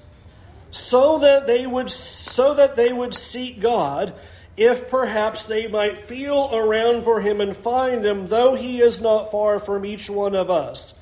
so 0.72 1.20
that 1.20 1.46
they 1.46 1.64
would 1.64 1.92
so 1.92 2.54
that 2.54 2.74
they 2.74 2.92
would 2.92 3.14
seek 3.14 3.60
God, 3.60 4.14
if 4.56 4.88
perhaps 4.90 5.44
they 5.44 5.66
might 5.66 6.06
feel 6.06 6.50
around 6.54 7.04
for 7.04 7.21
him 7.21 7.40
and 7.40 7.56
find 7.56 8.04
him, 8.04 8.26
though 8.26 8.54
he 8.54 8.80
is 8.80 9.00
not 9.00 9.30
far 9.30 9.59
from 9.59 9.85
each 9.85 10.11
one 10.11 10.35
of 10.35 10.50
us. 10.50 10.94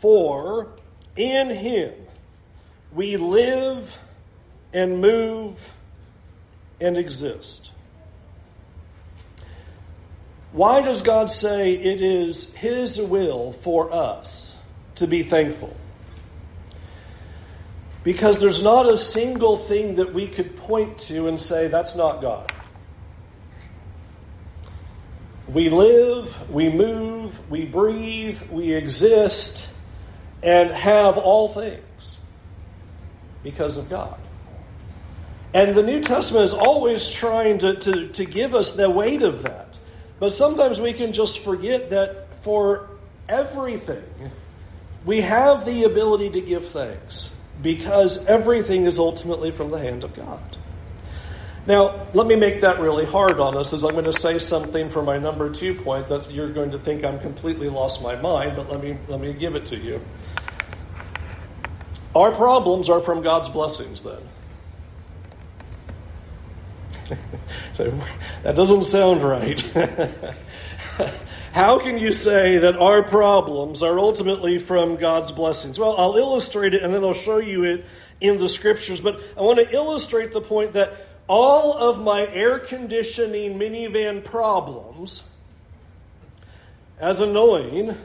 For 0.00 0.68
in 1.16 1.50
him 1.50 1.92
we 2.92 3.16
live 3.16 3.96
and 4.72 5.00
move 5.00 5.72
and 6.80 6.96
exist. 6.96 7.70
Why 10.52 10.80
does 10.80 11.02
God 11.02 11.30
say 11.30 11.74
it 11.74 12.00
is 12.00 12.52
his 12.54 12.98
will 12.98 13.52
for 13.52 13.92
us 13.92 14.54
to 14.94 15.06
be 15.06 15.22
thankful? 15.22 15.76
Because 18.02 18.38
there's 18.38 18.62
not 18.62 18.88
a 18.88 18.96
single 18.96 19.58
thing 19.58 19.96
that 19.96 20.14
we 20.14 20.26
could 20.26 20.56
point 20.56 20.98
to 21.00 21.28
and 21.28 21.38
say, 21.38 21.68
that's 21.68 21.94
not 21.94 22.22
God. 22.22 22.50
We 25.48 25.70
live, 25.70 26.50
we 26.50 26.68
move, 26.68 27.38
we 27.50 27.64
breathe, 27.64 28.40
we 28.50 28.74
exist 28.74 29.66
and 30.42 30.70
have 30.70 31.16
all 31.16 31.48
things 31.48 32.18
because 33.42 33.78
of 33.78 33.88
God. 33.88 34.20
And 35.54 35.74
the 35.74 35.82
New 35.82 36.02
Testament 36.02 36.44
is 36.44 36.52
always 36.52 37.08
trying 37.08 37.60
to, 37.60 37.76
to, 37.76 38.08
to 38.08 38.24
give 38.26 38.54
us 38.54 38.72
the 38.72 38.90
weight 38.90 39.22
of 39.22 39.42
that. 39.44 39.78
But 40.20 40.34
sometimes 40.34 40.78
we 40.80 40.92
can 40.92 41.14
just 41.14 41.38
forget 41.38 41.90
that 41.90 42.42
for 42.42 42.90
everything, 43.28 44.04
we 45.06 45.22
have 45.22 45.64
the 45.64 45.84
ability 45.84 46.30
to 46.30 46.40
give 46.42 46.68
thanks 46.68 47.30
because 47.62 48.26
everything 48.26 48.84
is 48.84 48.98
ultimately 48.98 49.50
from 49.50 49.70
the 49.70 49.78
hand 49.78 50.04
of 50.04 50.14
God. 50.14 50.57
Now, 51.68 52.08
let 52.14 52.26
me 52.26 52.34
make 52.34 52.62
that 52.62 52.80
really 52.80 53.04
hard 53.04 53.38
on 53.40 53.54
us 53.54 53.74
as 53.74 53.84
I'm 53.84 53.92
going 53.92 54.06
to 54.06 54.12
say 54.14 54.38
something 54.38 54.88
for 54.88 55.02
my 55.02 55.18
number 55.18 55.52
two 55.52 55.74
point 55.74 56.08
that 56.08 56.30
you're 56.32 56.50
going 56.50 56.70
to 56.70 56.78
think 56.78 57.04
I'm 57.04 57.20
completely 57.20 57.68
lost 57.68 58.00
my 58.00 58.16
mind, 58.16 58.56
but 58.56 58.70
let 58.70 58.82
me, 58.82 58.96
let 59.06 59.20
me 59.20 59.34
give 59.34 59.54
it 59.54 59.66
to 59.66 59.76
you. 59.76 60.00
Our 62.14 62.32
problems 62.32 62.88
are 62.88 63.00
from 63.00 63.22
God's 63.22 63.50
blessings, 63.50 64.02
then. 64.02 64.22
so, 67.74 68.00
that 68.44 68.56
doesn't 68.56 68.84
sound 68.84 69.22
right. 69.22 69.60
How 71.52 71.80
can 71.80 71.98
you 71.98 72.14
say 72.14 72.56
that 72.56 72.78
our 72.78 73.02
problems 73.02 73.82
are 73.82 73.98
ultimately 73.98 74.58
from 74.58 74.96
God's 74.96 75.32
blessings? 75.32 75.78
Well, 75.78 75.96
I'll 75.98 76.16
illustrate 76.16 76.72
it 76.72 76.82
and 76.82 76.94
then 76.94 77.04
I'll 77.04 77.12
show 77.12 77.36
you 77.36 77.64
it 77.64 77.84
in 78.22 78.38
the 78.38 78.48
scriptures, 78.48 79.02
but 79.02 79.20
I 79.36 79.42
want 79.42 79.58
to 79.58 79.70
illustrate 79.70 80.32
the 80.32 80.40
point 80.40 80.72
that 80.72 81.07
all 81.28 81.74
of 81.74 82.00
my 82.00 82.26
air 82.26 82.58
conditioning 82.58 83.58
minivan 83.58 84.24
problems, 84.24 85.22
as 86.98 87.20
annoying 87.20 87.96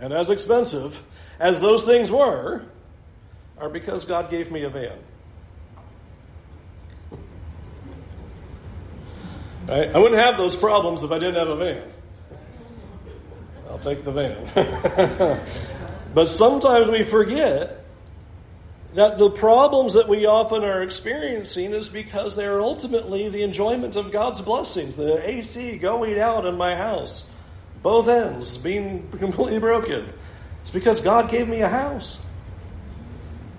and 0.00 0.12
as 0.12 0.28
expensive 0.28 1.00
as 1.38 1.60
those 1.60 1.84
things 1.84 2.10
were, 2.10 2.62
are 3.58 3.68
because 3.68 4.04
God 4.04 4.30
gave 4.30 4.50
me 4.50 4.62
a 4.64 4.70
van. 4.70 4.98
Right? 9.66 9.94
I 9.94 9.98
wouldn't 9.98 10.20
have 10.20 10.36
those 10.36 10.56
problems 10.56 11.02
if 11.02 11.12
I 11.12 11.18
didn't 11.18 11.36
have 11.36 11.48
a 11.48 11.56
van. 11.56 11.92
I'll 13.70 13.78
take 13.78 14.04
the 14.04 14.10
van. 14.10 15.46
but 16.14 16.28
sometimes 16.28 16.90
we 16.90 17.04
forget 17.04 17.79
that 18.94 19.18
the 19.18 19.30
problems 19.30 19.94
that 19.94 20.08
we 20.08 20.26
often 20.26 20.64
are 20.64 20.82
experiencing 20.82 21.72
is 21.74 21.88
because 21.88 22.34
they 22.34 22.46
are 22.46 22.60
ultimately 22.60 23.28
the 23.28 23.42
enjoyment 23.42 23.96
of 23.96 24.12
God's 24.12 24.40
blessings. 24.40 24.96
The 24.96 25.28
AC 25.28 25.78
going 25.78 26.18
out 26.18 26.46
in 26.46 26.56
my 26.56 26.74
house, 26.76 27.28
both 27.82 28.08
ends 28.08 28.56
being 28.58 29.08
completely 29.18 29.60
broken. 29.60 30.12
It's 30.62 30.70
because 30.70 31.00
God 31.00 31.30
gave 31.30 31.48
me 31.48 31.62
a 31.62 31.68
house 31.68 32.18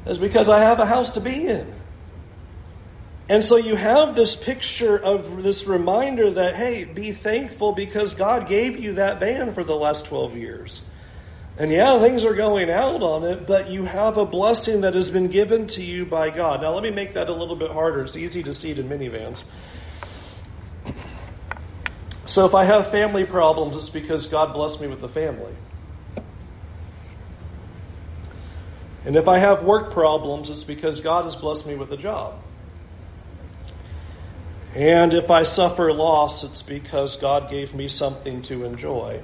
It's 0.06 0.20
because 0.20 0.50
I 0.50 0.60
have 0.60 0.80
a 0.80 0.86
house 0.86 1.12
to 1.12 1.22
be 1.22 1.48
in. 1.48 1.74
And 3.30 3.44
so 3.46 3.58
you 3.58 3.76
have 3.76 4.16
this 4.16 4.36
picture 4.36 4.98
of 4.98 5.44
this 5.44 5.66
reminder 5.66 6.32
that, 6.32 6.56
hey, 6.56 6.84
be 6.84 7.14
thankful 7.14 7.74
because 7.74 8.14
God 8.14 8.48
gave 8.48 8.80
you 8.80 8.96
that 8.96 9.20
van 9.22 9.54
for 9.54 9.64
the 9.64 9.76
last 9.76 10.06
12 10.06 10.36
years. 10.36 10.82
And 11.58 11.72
yeah, 11.72 12.00
things 12.00 12.24
are 12.24 12.34
going 12.34 12.70
out 12.70 13.04
on 13.04 13.24
it, 13.24 13.46
but 13.46 13.70
you 13.70 13.84
have 13.84 14.18
a 14.18 14.26
blessing 14.26 14.82
that 14.82 14.96
has 14.96 15.12
been 15.12 15.28
given 15.28 15.68
to 15.68 15.84
you 15.84 16.06
by 16.06 16.30
God. 16.30 16.62
Now, 16.62 16.74
let 16.74 16.84
me 16.84 16.92
make 16.92 17.14
that 17.16 17.30
a 17.30 17.34
little 17.34 17.58
bit 17.58 17.72
harder. 17.72 18.04
It's 18.04 18.16
easy 18.16 18.42
to 18.44 18.54
see 18.54 18.72
it 18.72 18.80
in 18.80 18.88
minivans. 18.88 19.44
So, 22.26 22.46
if 22.46 22.56
I 22.56 22.64
have 22.64 22.92
family 22.92 23.26
problems, 23.26 23.76
it's 23.76 23.90
because 23.90 24.28
God 24.28 24.54
blessed 24.54 24.80
me 24.80 24.88
with 24.88 25.04
a 25.04 25.10
family. 25.10 25.54
And 29.04 29.16
if 29.16 29.28
I 29.28 29.40
have 29.40 29.64
work 29.64 29.92
problems, 29.92 30.50
it's 30.50 30.64
because 30.64 31.00
God 31.00 31.26
has 31.26 31.36
blessed 31.36 31.66
me 31.66 31.76
with 31.76 31.92
a 31.92 31.98
job. 31.98 32.40
And 34.74 35.14
if 35.14 35.30
I 35.30 35.44
suffer 35.44 35.92
loss, 35.92 36.44
it's 36.44 36.62
because 36.62 37.18
God 37.18 37.50
gave 37.50 37.74
me 37.74 37.90
something 37.90 38.42
to 38.44 38.64
enjoy. 38.64 39.22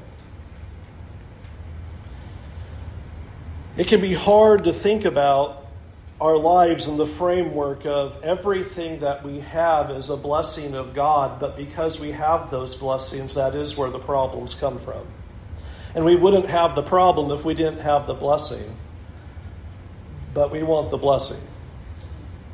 It 3.77 3.88
can 3.88 4.01
be 4.01 4.13
hard 4.13 4.63
to 4.65 4.74
think 4.74 5.05
about 5.05 5.65
our 6.19 6.38
lives 6.38 6.88
in 6.88 6.98
the 6.98 7.05
framework 7.05 7.86
of 7.86 8.24
everything 8.24 9.01
that 9.01 9.24
we 9.24 9.39
have 9.41 9.91
is 9.91 10.10
a 10.10 10.17
blessing 10.17 10.74
of 10.75 10.96
God, 10.96 11.39
but 11.39 11.55
because 11.55 12.00
we 12.00 12.12
have 12.12 12.50
those 12.50 12.74
blessings, 12.74 13.36
that 13.36 13.53
is 13.53 13.77
where 13.77 13.91
the 13.91 14.00
problems 14.00 14.55
come 14.55 14.79
from. 14.79 15.05
And 15.93 16.03
we 16.05 16.15
wouldn't 16.15 16.48
have 16.48 16.75
the 16.75 16.81
problem 16.81 17.31
if 17.31 17.46
we 17.46 17.53
didn't 17.53 17.79
have 17.79 18.07
the 18.07 18.15
blessing 18.15 18.75
but 20.38 20.51
we 20.51 20.62
want 20.62 20.91
the 20.91 20.98
blessing. 20.98 21.41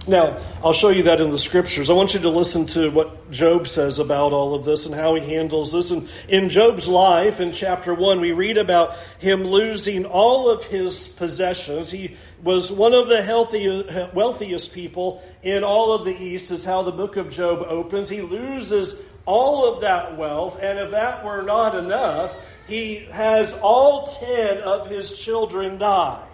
Now, 0.05 0.41
I'll 0.61 0.73
show 0.73 0.89
you 0.89 1.03
that 1.03 1.21
in 1.21 1.31
the 1.31 1.39
scriptures. 1.39 1.89
I 1.89 1.93
want 1.93 2.13
you 2.13 2.19
to 2.21 2.29
listen 2.29 2.65
to 2.67 2.91
what 2.91 3.31
Job 3.31 3.69
says 3.69 3.99
about 3.99 4.33
all 4.33 4.53
of 4.53 4.65
this 4.65 4.85
and 4.85 4.93
how 4.93 5.15
he 5.15 5.21
handles 5.21 5.71
this. 5.71 5.91
And 5.91 6.09
in 6.27 6.49
Job's 6.49 6.89
life, 6.89 7.39
in 7.39 7.53
chapter 7.53 7.93
1, 7.93 8.19
we 8.19 8.33
read 8.33 8.57
about 8.57 8.97
him 9.19 9.45
losing 9.45 10.05
all 10.05 10.49
of 10.49 10.65
his 10.65 11.07
possessions. 11.07 11.89
He 11.89 12.17
was 12.43 12.69
one 12.69 12.93
of 12.93 13.07
the 13.07 13.23
healthiest, 13.23 14.13
wealthiest 14.13 14.73
people 14.73 15.23
in 15.41 15.63
all 15.63 15.93
of 15.93 16.03
the 16.03 16.21
East, 16.21 16.51
is 16.51 16.65
how 16.65 16.81
the 16.83 16.91
book 16.91 17.15
of 17.15 17.29
Job 17.29 17.65
opens. 17.65 18.09
He 18.09 18.19
loses 18.19 18.99
all 19.25 19.73
of 19.73 19.81
that 19.81 20.17
wealth, 20.17 20.59
and 20.61 20.79
if 20.79 20.91
that 20.91 21.23
were 21.23 21.43
not 21.43 21.75
enough, 21.75 22.35
he 22.67 23.07
has 23.09 23.53
all 23.53 24.07
ten 24.07 24.57
of 24.57 24.89
his 24.89 25.17
children 25.17 25.77
die 25.77 26.27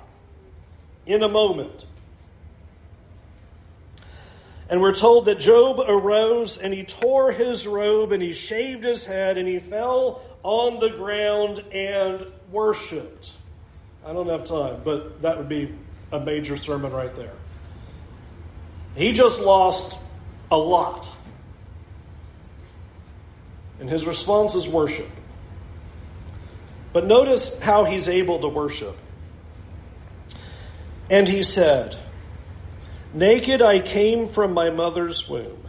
in 1.05 1.21
a 1.21 1.29
moment. 1.29 1.85
And 4.69 4.81
we're 4.81 4.95
told 4.95 5.25
that 5.25 5.39
Job 5.39 5.79
arose 5.79 6.59
and 6.59 6.71
he 6.73 6.83
tore 6.83 7.31
his 7.31 7.65
robe 7.65 8.11
and 8.11 8.21
he 8.21 8.33
shaved 8.33 8.83
his 8.83 9.03
head 9.03 9.38
and 9.38 9.47
he 9.47 9.59
fell 9.59 10.21
on 10.43 10.79
the 10.79 10.89
ground 10.91 11.63
and 11.71 12.25
worshiped. 12.51 13.31
I 14.05 14.13
don't 14.13 14.29
have 14.29 14.45
time, 14.45 14.81
but 14.85 15.23
that 15.23 15.38
would 15.38 15.49
be 15.49 15.73
a 16.11 16.19
major 16.19 16.55
sermon 16.55 16.91
right 16.91 17.13
there. 17.15 17.33
He 18.95 19.11
just 19.11 19.39
lost 19.39 19.97
a 20.51 20.57
lot. 20.57 21.09
And 23.79 23.89
his 23.89 24.05
response 24.05 24.55
is 24.55 24.67
worship. 24.67 25.09
But 26.93 27.05
notice 27.05 27.59
how 27.59 27.85
he's 27.85 28.07
able 28.07 28.39
to 28.41 28.47
worship. 28.47 28.97
And 31.09 31.27
he 31.27 31.43
said, 31.43 31.97
Naked 33.13 33.61
I 33.61 33.79
came 33.79 34.27
from 34.27 34.53
my 34.53 34.69
mother's 34.69 35.27
womb, 35.27 35.63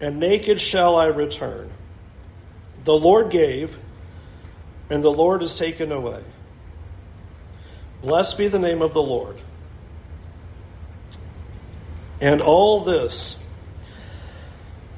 and 0.00 0.20
naked 0.20 0.60
shall 0.60 0.96
I 0.96 1.06
return. 1.06 1.70
The 2.84 2.94
Lord 2.94 3.30
gave, 3.30 3.78
and 4.90 5.02
the 5.02 5.10
Lord 5.10 5.40
has 5.40 5.54
taken 5.54 5.90
away. 5.90 6.22
Blessed 8.02 8.36
be 8.36 8.48
the 8.48 8.58
name 8.58 8.82
of 8.82 8.92
the 8.92 9.02
Lord. 9.02 9.40
And 12.20 12.42
all 12.42 12.84
this, 12.84 13.38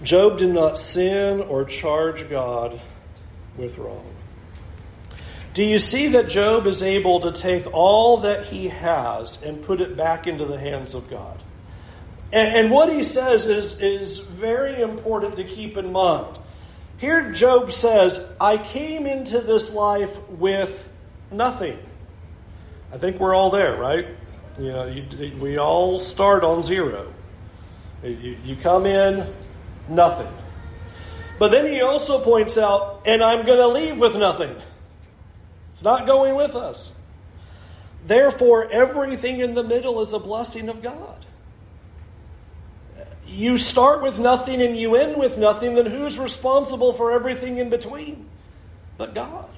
Job 0.02 0.38
did 0.38 0.50
not 0.50 0.78
sin 0.78 1.40
or 1.40 1.64
charge 1.64 2.28
God 2.28 2.80
with 3.56 3.78
wrong. 3.78 4.12
Do 5.56 5.64
you 5.64 5.78
see 5.78 6.08
that 6.08 6.28
Job 6.28 6.66
is 6.66 6.82
able 6.82 7.20
to 7.22 7.32
take 7.32 7.72
all 7.72 8.18
that 8.18 8.44
he 8.44 8.68
has 8.68 9.42
and 9.42 9.62
put 9.62 9.80
it 9.80 9.96
back 9.96 10.26
into 10.26 10.44
the 10.44 10.58
hands 10.58 10.92
of 10.92 11.08
God? 11.08 11.42
And, 12.30 12.56
and 12.56 12.70
what 12.70 12.92
he 12.92 13.02
says 13.02 13.46
is, 13.46 13.80
is 13.80 14.18
very 14.18 14.82
important 14.82 15.36
to 15.36 15.44
keep 15.44 15.78
in 15.78 15.92
mind. 15.92 16.38
Here, 16.98 17.32
Job 17.32 17.72
says, 17.72 18.30
I 18.38 18.58
came 18.58 19.06
into 19.06 19.40
this 19.40 19.72
life 19.72 20.18
with 20.28 20.90
nothing. 21.32 21.78
I 22.92 22.98
think 22.98 23.18
we're 23.18 23.34
all 23.34 23.48
there, 23.48 23.78
right? 23.78 24.08
You 24.58 24.72
know, 24.72 24.86
you, 24.88 25.38
we 25.40 25.56
all 25.56 25.98
start 25.98 26.44
on 26.44 26.62
zero. 26.62 27.10
You, 28.02 28.36
you 28.44 28.56
come 28.56 28.84
in, 28.84 29.32
nothing. 29.88 30.28
But 31.38 31.50
then 31.50 31.72
he 31.72 31.80
also 31.80 32.22
points 32.22 32.58
out, 32.58 33.04
and 33.06 33.22
I'm 33.22 33.46
going 33.46 33.56
to 33.56 33.68
leave 33.68 33.96
with 33.96 34.16
nothing. 34.16 34.54
It's 35.76 35.82
not 35.82 36.06
going 36.06 36.36
with 36.36 36.54
us. 36.54 36.90
Therefore, 38.06 38.66
everything 38.72 39.40
in 39.40 39.52
the 39.52 39.62
middle 39.62 40.00
is 40.00 40.14
a 40.14 40.18
blessing 40.18 40.70
of 40.70 40.80
God. 40.80 41.26
You 43.26 43.58
start 43.58 44.02
with 44.02 44.18
nothing 44.18 44.62
and 44.62 44.74
you 44.74 44.94
end 44.94 45.18
with 45.18 45.36
nothing, 45.36 45.74
then 45.74 45.84
who's 45.84 46.18
responsible 46.18 46.94
for 46.94 47.12
everything 47.12 47.58
in 47.58 47.68
between? 47.68 48.26
But 48.96 49.14
God. 49.14 49.50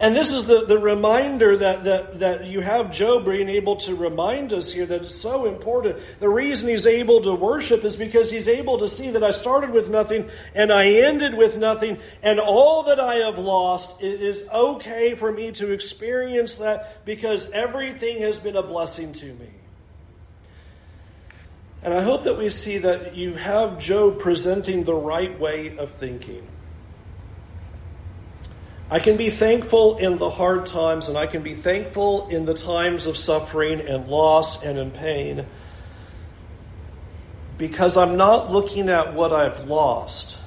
And 0.00 0.14
this 0.14 0.32
is 0.32 0.44
the, 0.44 0.64
the 0.66 0.78
reminder 0.78 1.56
that, 1.56 1.84
that, 1.84 2.18
that 2.18 2.46
you 2.46 2.60
have 2.60 2.90
Job 2.90 3.24
being 3.24 3.48
able 3.48 3.76
to 3.76 3.94
remind 3.94 4.52
us 4.52 4.72
here 4.72 4.84
that 4.86 5.02
it's 5.02 5.14
so 5.14 5.46
important. 5.46 5.98
The 6.18 6.28
reason 6.28 6.68
he's 6.68 6.86
able 6.86 7.22
to 7.22 7.34
worship 7.34 7.84
is 7.84 7.96
because 7.96 8.28
he's 8.28 8.48
able 8.48 8.78
to 8.78 8.88
see 8.88 9.12
that 9.12 9.22
I 9.22 9.30
started 9.30 9.70
with 9.70 9.88
nothing 9.88 10.28
and 10.52 10.72
I 10.72 10.86
ended 10.86 11.36
with 11.36 11.56
nothing, 11.56 11.98
and 12.22 12.40
all 12.40 12.84
that 12.84 12.98
I 12.98 13.26
have 13.26 13.38
lost, 13.38 14.02
it 14.02 14.20
is 14.20 14.42
okay 14.52 15.14
for 15.14 15.30
me 15.30 15.52
to 15.52 15.70
experience 15.70 16.56
that 16.56 17.04
because 17.04 17.50
everything 17.52 18.20
has 18.22 18.40
been 18.40 18.56
a 18.56 18.62
blessing 18.62 19.12
to 19.12 19.26
me. 19.26 19.50
And 21.84 21.94
I 21.94 22.02
hope 22.02 22.24
that 22.24 22.36
we 22.36 22.48
see 22.48 22.78
that 22.78 23.14
you 23.14 23.34
have 23.34 23.78
Job 23.78 24.18
presenting 24.18 24.84
the 24.84 24.94
right 24.94 25.38
way 25.38 25.76
of 25.76 25.92
thinking. 25.98 26.48
I 28.90 29.00
can 29.00 29.16
be 29.16 29.30
thankful 29.30 29.96
in 29.96 30.18
the 30.18 30.28
hard 30.28 30.66
times, 30.66 31.08
and 31.08 31.16
I 31.16 31.26
can 31.26 31.42
be 31.42 31.54
thankful 31.54 32.28
in 32.28 32.44
the 32.44 32.54
times 32.54 33.06
of 33.06 33.16
suffering 33.16 33.80
and 33.80 34.08
loss 34.08 34.62
and 34.62 34.78
in 34.78 34.90
pain 34.90 35.46
because 37.56 37.96
I'm 37.96 38.16
not 38.16 38.52
looking 38.52 38.88
at 38.88 39.14
what 39.14 39.32
I've 39.32 39.64
lost, 39.64 40.38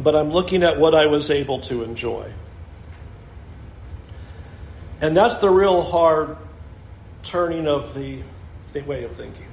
but 0.00 0.16
I'm 0.16 0.30
looking 0.30 0.62
at 0.62 0.78
what 0.78 0.94
I 0.94 1.06
was 1.06 1.30
able 1.30 1.60
to 1.62 1.84
enjoy. 1.84 2.32
And 5.00 5.16
that's 5.16 5.36
the 5.36 5.50
real 5.50 5.82
hard 5.82 6.36
turning 7.22 7.66
of 7.66 7.94
the, 7.94 8.22
way 8.86 9.04
of 9.04 9.16
thinking. 9.16 9.46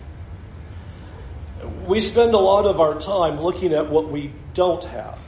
We 1.85 2.01
spend 2.01 2.33
a 2.33 2.39
lot 2.39 2.65
of 2.65 2.81
our 2.81 2.99
time 2.99 3.39
looking 3.39 3.73
at 3.73 3.89
what 3.89 4.09
we 4.09 4.33
don't 4.53 4.83
have 4.83 5.19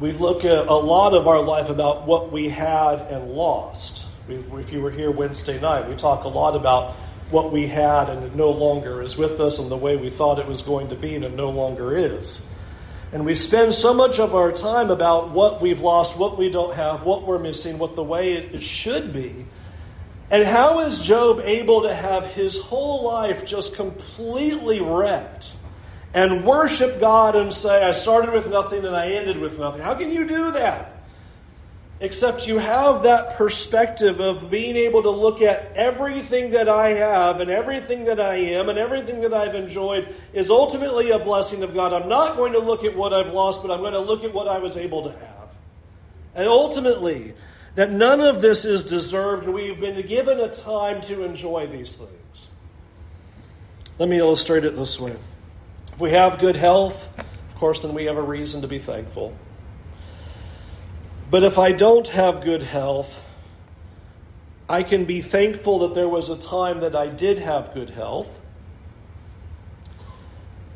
we 0.00 0.12
look 0.12 0.46
at 0.46 0.66
a 0.66 0.74
lot 0.74 1.12
of 1.12 1.28
our 1.28 1.42
life 1.42 1.68
about 1.68 2.06
what 2.06 2.32
we 2.32 2.48
had 2.48 3.02
and 3.02 3.30
lost. 3.32 4.06
if 4.28 4.72
you 4.72 4.80
were 4.80 4.90
here 4.90 5.10
Wednesday 5.10 5.60
night, 5.60 5.88
we 5.90 5.94
talk 5.94 6.24
a 6.24 6.28
lot 6.28 6.56
about 6.56 6.94
what 7.30 7.52
we 7.52 7.66
had 7.66 8.08
and 8.08 8.24
it 8.24 8.34
no 8.34 8.50
longer 8.50 9.02
is 9.02 9.16
with 9.16 9.38
us 9.40 9.58
and 9.58 9.70
the 9.70 9.76
way 9.76 9.96
we 9.96 10.08
thought 10.08 10.38
it 10.38 10.46
was 10.46 10.62
going 10.62 10.88
to 10.88 10.96
be 10.96 11.14
and 11.14 11.24
it 11.24 11.34
no 11.34 11.50
longer 11.50 11.96
is. 11.96 12.42
And 13.12 13.26
we 13.26 13.34
spend 13.34 13.74
so 13.74 13.92
much 13.92 14.18
of 14.18 14.34
our 14.34 14.52
time 14.52 14.90
about 14.90 15.32
what 15.32 15.60
we've 15.60 15.80
lost, 15.80 16.16
what 16.16 16.38
we 16.38 16.48
don't 16.48 16.74
have, 16.74 17.04
what 17.04 17.26
we're 17.26 17.38
missing, 17.38 17.78
what 17.78 17.94
the 17.94 18.02
way 18.02 18.32
it 18.32 18.62
should 18.62 19.12
be. 19.12 19.46
And 20.30 20.46
how 20.46 20.80
is 20.80 20.98
Job 20.98 21.40
able 21.40 21.82
to 21.82 21.94
have 21.94 22.26
his 22.28 22.56
whole 22.56 23.04
life 23.04 23.44
just 23.44 23.74
completely 23.74 24.80
wrecked? 24.80 25.52
And 26.12 26.44
worship 26.44 27.00
God 27.00 27.36
and 27.36 27.54
say, 27.54 27.84
I 27.84 27.92
started 27.92 28.32
with 28.32 28.48
nothing 28.48 28.84
and 28.84 28.96
I 28.96 29.12
ended 29.12 29.38
with 29.38 29.58
nothing. 29.58 29.80
How 29.80 29.94
can 29.94 30.10
you 30.10 30.26
do 30.26 30.52
that? 30.52 30.96
Except 32.02 32.46
you 32.46 32.56
have 32.58 33.02
that 33.02 33.36
perspective 33.36 34.20
of 34.20 34.50
being 34.50 34.74
able 34.74 35.02
to 35.02 35.10
look 35.10 35.42
at 35.42 35.72
everything 35.76 36.52
that 36.52 36.66
I 36.68 36.94
have 36.94 37.40
and 37.40 37.50
everything 37.50 38.04
that 38.04 38.18
I 38.18 38.36
am 38.36 38.70
and 38.70 38.78
everything 38.78 39.20
that 39.20 39.34
I've 39.34 39.54
enjoyed 39.54 40.14
is 40.32 40.48
ultimately 40.48 41.10
a 41.10 41.18
blessing 41.18 41.62
of 41.62 41.74
God. 41.74 41.92
I'm 41.92 42.08
not 42.08 42.36
going 42.36 42.54
to 42.54 42.58
look 42.58 42.84
at 42.84 42.96
what 42.96 43.12
I've 43.12 43.34
lost, 43.34 43.60
but 43.60 43.70
I'm 43.70 43.80
going 43.80 43.92
to 43.92 44.00
look 44.00 44.24
at 44.24 44.32
what 44.32 44.48
I 44.48 44.58
was 44.58 44.78
able 44.78 45.04
to 45.04 45.12
have. 45.12 45.48
And 46.34 46.48
ultimately, 46.48 47.34
that 47.74 47.92
none 47.92 48.20
of 48.20 48.40
this 48.40 48.64
is 48.64 48.82
deserved 48.82 49.44
and 49.44 49.54
we've 49.54 49.78
been 49.78 50.04
given 50.06 50.40
a 50.40 50.48
time 50.48 51.02
to 51.02 51.22
enjoy 51.22 51.66
these 51.66 51.94
things. 51.94 52.48
Let 53.98 54.08
me 54.08 54.18
illustrate 54.18 54.64
it 54.64 54.74
this 54.74 54.98
way. 54.98 55.16
If 55.92 56.00
we 56.00 56.10
have 56.12 56.38
good 56.38 56.56
health, 56.56 57.06
of 57.18 57.54
course, 57.56 57.80
then 57.80 57.94
we 57.94 58.04
have 58.04 58.16
a 58.16 58.22
reason 58.22 58.62
to 58.62 58.68
be 58.68 58.78
thankful. 58.78 59.36
But 61.30 61.44
if 61.44 61.58
I 61.58 61.72
don't 61.72 62.08
have 62.08 62.42
good 62.42 62.62
health, 62.62 63.16
I 64.68 64.82
can 64.82 65.04
be 65.04 65.20
thankful 65.20 65.80
that 65.80 65.94
there 65.94 66.08
was 66.08 66.30
a 66.30 66.36
time 66.36 66.80
that 66.80 66.96
I 66.96 67.08
did 67.08 67.38
have 67.38 67.74
good 67.74 67.90
health. 67.90 68.28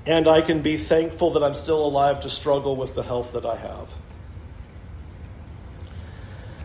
And 0.06 0.28
I 0.28 0.42
can 0.42 0.62
be 0.62 0.76
thankful 0.76 1.32
that 1.32 1.42
I'm 1.42 1.54
still 1.54 1.84
alive 1.84 2.20
to 2.20 2.30
struggle 2.30 2.76
with 2.76 2.94
the 2.94 3.02
health 3.02 3.32
that 3.32 3.46
I 3.46 3.56
have. 3.56 3.88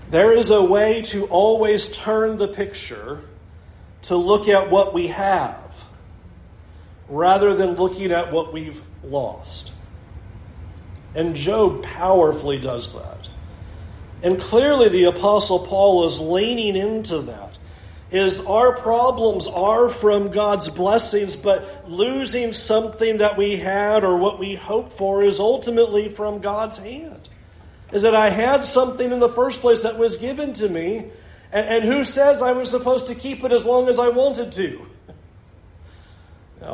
There 0.10 0.32
is 0.32 0.50
a 0.50 0.64
way 0.64 1.04
to 1.04 1.26
always 1.28 1.88
turn 1.88 2.38
the 2.38 2.48
picture 2.48 3.22
to 4.04 4.16
look 4.16 4.48
at 4.48 4.72
what 4.72 4.94
we 4.94 5.08
have 5.08 5.69
rather 7.10 7.56
than 7.56 7.76
looking 7.76 8.12
at 8.12 8.32
what 8.32 8.54
we've 8.54 8.82
lost. 9.04 9.72
And 11.16 11.36
Job 11.36 11.84
powerfully 11.84 12.60
does 12.60 12.94
that. 12.94 13.30
And 14.22 14.40
clearly 14.40 14.90
the 14.90 15.06
apostle 15.06 15.60
Paul 15.60 16.06
is 16.08 16.20
leaning 16.20 16.76
into 16.76 17.22
that. 17.24 17.58
Is 18.12 18.40
our 18.40 18.76
problems 18.76 19.46
are 19.48 19.88
from 19.88 20.32
God's 20.32 20.68
blessings, 20.68 21.36
but 21.36 21.88
losing 21.88 22.54
something 22.54 23.20
that 23.20 23.38
we 23.38 23.58
had 23.58 24.04
or 24.04 24.18
what 24.18 24.40
we 24.40 24.56
hoped 24.56 24.94
for 24.94 25.24
is 25.24 25.40
ultimately 25.40 26.10
from 26.10 26.42
God's 26.42 26.78
hand. 26.78 27.30
Is 27.92 28.02
that 28.02 28.16
I 28.16 28.30
had 28.30 28.66
something 28.66 29.12
in 29.12 29.20
the 29.20 29.30
first 29.30 29.62
place 29.62 29.84
that 29.84 30.00
was 30.00 30.18
given 30.18 30.54
to 30.56 30.68
me, 30.68 31.06
and, 31.52 31.68
and 31.68 31.84
who 31.84 32.04
says 32.04 32.42
I 32.42 32.54
was 32.54 32.72
supposed 32.72 33.08
to 33.08 33.16
keep 33.16 33.44
it 33.44 33.52
as 33.52 33.64
long 33.64 33.90
as 33.90 34.00
I 34.00 34.10
wanted 34.10 34.54
to? 34.54 34.88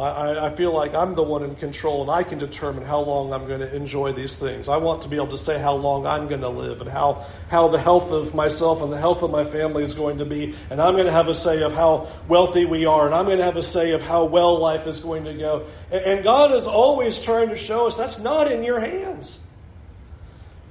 I, 0.01 0.47
I, 0.47 0.55
feel 0.55 0.73
like 0.73 0.93
I'm 0.93 1.13
the 1.15 1.23
one 1.23 1.43
in 1.43 1.55
control 1.55 2.01
and 2.01 2.12
I 2.12 2.23
can 2.23 2.38
determine 2.38 2.84
how 2.84 2.99
long 2.99 3.34
I'm 3.34 3.47
going 3.47 3.62
to 3.62 3.75
enjoy 3.75 4.13
these 4.13 4.36
things. 4.36 4.67
I 4.67 4.77
want 4.77 5.03
to 5.03 5.08
be 5.08 5.15
able 5.15 5.29
to 5.29 5.38
say 5.38 5.60
how 5.60 5.73
long 5.75 6.05
I'm 6.05 6.27
going 6.27 6.41
to 6.41 6.49
live 6.49 6.81
and 6.81 6.89
how, 6.89 7.25
how 7.49 7.67
the 7.67 7.79
health 7.79 8.12
of 8.12 8.34
myself 8.34 8.81
and 8.81 8.91
the 8.91 8.99
health 8.99 9.21
of 9.21 9.31
my 9.31 9.45
family 9.45 9.84
is 9.84 9.93
going 9.93 10.17
to 10.19 10.25
be. 10.25 10.55
And 10.69 10.81
I'm 10.81 10.93
going 10.93 11.05
to 11.05 11.12
have 11.12 11.27
a 11.27 11.36
say 11.36 11.62
of 11.63 11.73
how 11.73 12.10
wealthy 12.27 12.65
we 12.65 12.86
are 12.86 13.05
and 13.05 13.15
I'm 13.15 13.25
going 13.25 13.38
to 13.38 13.43
have 13.43 13.58
a 13.58 13.63
say 13.63 13.91
of 13.91 14.01
how 14.01 14.25
well 14.25 14.60
life 14.60 14.88
is 14.88 14.99
going 14.99 15.25
to 15.25 15.34
go. 15.34 15.67
And, 15.91 16.03
and 16.03 16.23
God 16.23 16.53
is 16.53 16.67
always 16.67 17.19
trying 17.19 17.49
to 17.49 17.58
show 17.58 17.88
us 17.88 17.95
that's 17.95 18.19
not 18.19 18.51
in 18.51 18.63
your 18.63 18.79
hands. 18.79 19.38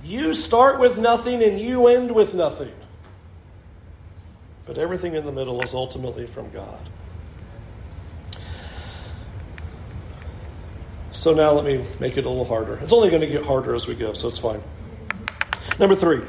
You 0.03 0.35
start 0.35 0.79
with 0.79 0.99
nothing 0.99 1.43
and 1.43 1.59
you 1.59 1.87
end 1.87 2.11
with 2.11 2.35
nothing. 2.35 2.73
But 4.67 4.79
everything 4.79 5.15
in 5.15 5.25
the 5.25 5.33
middle 5.33 5.63
is 5.63 5.75
ultimately 5.75 6.27
from 6.27 6.51
God. 6.51 6.91
So 11.15 11.33
now 11.33 11.53
let 11.53 11.65
me 11.65 11.87
make 12.01 12.17
it 12.17 12.27
a 12.27 12.29
little 12.29 12.45
harder. 12.45 12.77
It's 12.79 12.93
only 12.93 13.09
going 13.09 13.23
to 13.23 13.29
get 13.29 13.45
harder 13.45 13.75
as 13.75 13.87
we 13.87 13.95
go, 13.95 14.13
so 14.15 14.29
it's 14.29 14.39
fine. 14.39 14.61
Number 15.79 15.95
three. 15.95 16.23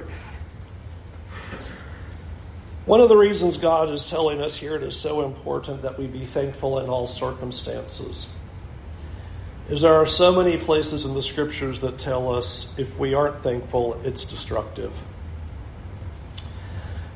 One 2.86 3.02
of 3.02 3.10
the 3.10 3.18
reasons 3.18 3.58
God 3.58 3.90
is 3.90 4.08
telling 4.08 4.42
us 4.42 4.56
here 4.56 4.76
it 4.76 4.84
is 4.84 4.96
so 4.96 5.26
important 5.26 5.82
that 5.82 5.98
we 5.98 6.06
be 6.06 6.24
thankful 6.24 6.78
in 6.80 6.88
all 6.88 7.08
circumstances 7.08 8.28
is 9.70 9.82
there 9.82 9.96
are 9.96 10.06
so 10.06 10.32
many 10.32 10.58
places 10.58 11.06
in 11.06 11.16
the 11.16 11.24
scriptures 11.24 11.80
that 11.80 11.98
tell 11.98 12.32
us 12.32 12.72
if 12.78 13.00
we 13.00 13.16
aren't 13.16 13.42
thankful, 13.42 14.00
it's 14.04 14.26
destructive. 14.26 14.94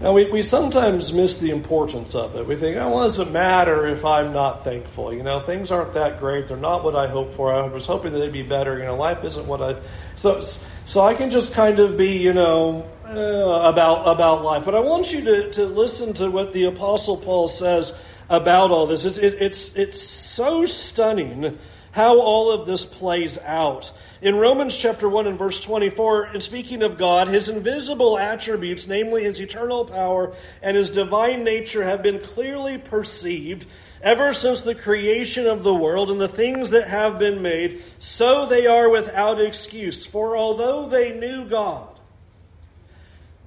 Now, 0.02 0.14
we, 0.14 0.32
we 0.32 0.44
sometimes 0.44 1.12
miss 1.12 1.38
the 1.38 1.50
importance 1.50 2.16
of 2.16 2.34
it. 2.38 2.48
We 2.48 2.56
think, 2.56 2.78
oh, 2.78 2.90
well, 2.90 3.02
it 3.02 3.08
doesn't 3.08 3.34
matter 3.34 3.86
if 3.88 4.06
I'm 4.06 4.32
not 4.32 4.64
thankful. 4.64 5.14
You 5.14 5.24
know, 5.24 5.42
things 5.42 5.72
aren't 5.72 5.94
that 5.96 6.22
great. 6.22 6.48
They're 6.48 6.56
not 6.56 6.86
what 6.86 6.96
I 6.96 7.08
hoped 7.08 7.36
for. 7.36 7.52
I 7.52 7.68
was 7.68 7.86
hoping 7.86 8.14
that 8.14 8.20
they'd 8.20 8.32
be 8.32 8.44
better. 8.44 8.78
You 8.78 8.86
know, 8.86 8.96
life 8.96 9.26
isn't 9.26 9.46
what 9.46 9.62
I. 9.62 9.82
So, 10.16 10.42
so 10.86 11.02
I 11.02 11.16
can 11.16 11.30
just 11.30 11.54
kind 11.54 11.80
of 11.80 11.98
be, 11.98 12.18
you 12.18 12.32
know, 12.32 12.90
uh, 13.06 13.70
about 13.70 14.08
about 14.08 14.42
life. 14.44 14.64
But 14.64 14.76
I 14.76 14.80
want 14.80 15.12
you 15.12 15.22
to, 15.22 15.52
to 15.52 15.66
listen 15.66 16.14
to 16.14 16.30
what 16.32 16.54
the 16.54 16.66
Apostle 16.66 17.18
Paul 17.18 17.50
says 17.50 17.94
about 18.30 18.72
all 18.72 18.88
this. 18.88 19.04
It's 19.04 19.18
it, 19.18 19.42
it's 19.42 19.76
it's 19.76 20.02
so 20.02 20.66
stunning 20.66 21.60
how 21.92 22.20
all 22.22 22.52
of 22.52 22.66
this 22.66 22.86
plays 22.86 23.38
out. 23.40 23.92
In 24.22 24.36
Romans 24.36 24.78
chapter 24.78 25.08
1 25.08 25.28
and 25.28 25.38
verse 25.38 25.62
24, 25.62 26.36
in 26.36 26.42
speaking 26.42 26.84
of 26.84 26.98
God, 26.98 27.30
his 27.30 27.48
invisible 27.48 28.20
attributes, 28.20 28.86
namely 28.86 29.24
his 29.24 29.40
eternal 29.40 29.86
power 29.86 30.36
and 30.62 30.76
his 30.76 30.90
divine 30.90 31.46
nature, 31.46 31.86
have 31.86 32.04
been 32.04 32.20
clearly 32.20 32.78
perceived 32.78 33.66
ever 34.02 34.34
since 34.34 34.62
the 34.62 34.76
creation 34.76 35.48
of 35.48 35.64
the 35.64 35.74
world 35.74 36.12
and 36.12 36.20
the 36.20 36.28
things 36.28 36.72
that 36.72 36.90
have 36.90 37.18
been 37.18 37.42
made, 37.42 37.82
so 38.00 38.46
they 38.46 38.68
are 38.68 38.90
without 38.90 39.40
excuse. 39.40 40.06
For 40.06 40.36
although 40.36 40.90
they 40.90 41.18
knew 41.18 41.46
God, 41.46 41.88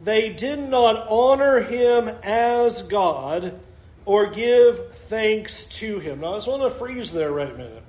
they 0.03 0.31
did 0.31 0.59
not 0.59 1.07
honor 1.09 1.61
him 1.61 2.09
as 2.23 2.81
God 2.81 3.61
or 4.07 4.31
give 4.31 4.97
thanks 5.09 5.65
to 5.65 5.99
him. 5.99 6.21
Now, 6.21 6.33
I 6.33 6.37
just 6.39 6.49
want 6.49 6.63
to 6.63 6.71
freeze 6.71 7.13
there 7.13 7.31
right 7.31 7.53
a 7.53 7.57
minute. 7.57 7.83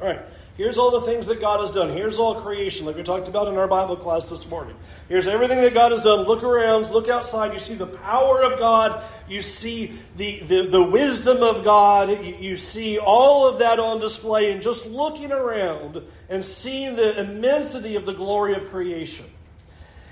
All 0.00 0.06
right. 0.06 0.20
Here's 0.58 0.76
all 0.76 0.90
the 0.90 1.02
things 1.02 1.28
that 1.28 1.40
God 1.40 1.60
has 1.60 1.70
done. 1.70 1.90
Here's 1.90 2.18
all 2.18 2.42
creation, 2.42 2.84
like 2.84 2.96
we 2.96 3.04
talked 3.04 3.28
about 3.28 3.46
in 3.46 3.56
our 3.56 3.68
Bible 3.68 3.94
class 3.94 4.28
this 4.28 4.44
morning. 4.50 4.74
Here's 5.08 5.28
everything 5.28 5.60
that 5.60 5.72
God 5.72 5.92
has 5.92 6.00
done. 6.00 6.26
Look 6.26 6.42
around, 6.42 6.90
look 6.90 7.08
outside. 7.08 7.54
You 7.54 7.60
see 7.60 7.76
the 7.76 7.86
power 7.86 8.42
of 8.42 8.58
God. 8.58 9.04
You 9.28 9.40
see 9.40 10.00
the, 10.16 10.40
the, 10.40 10.66
the 10.66 10.82
wisdom 10.82 11.44
of 11.44 11.62
God. 11.62 12.10
You, 12.10 12.34
you 12.40 12.56
see 12.56 12.98
all 12.98 13.46
of 13.46 13.60
that 13.60 13.78
on 13.78 14.00
display. 14.00 14.50
And 14.50 14.60
just 14.60 14.84
looking 14.84 15.30
around 15.30 16.02
and 16.28 16.44
seeing 16.44 16.96
the 16.96 17.20
immensity 17.20 17.94
of 17.94 18.04
the 18.04 18.14
glory 18.14 18.54
of 18.54 18.68
creation. 18.68 19.26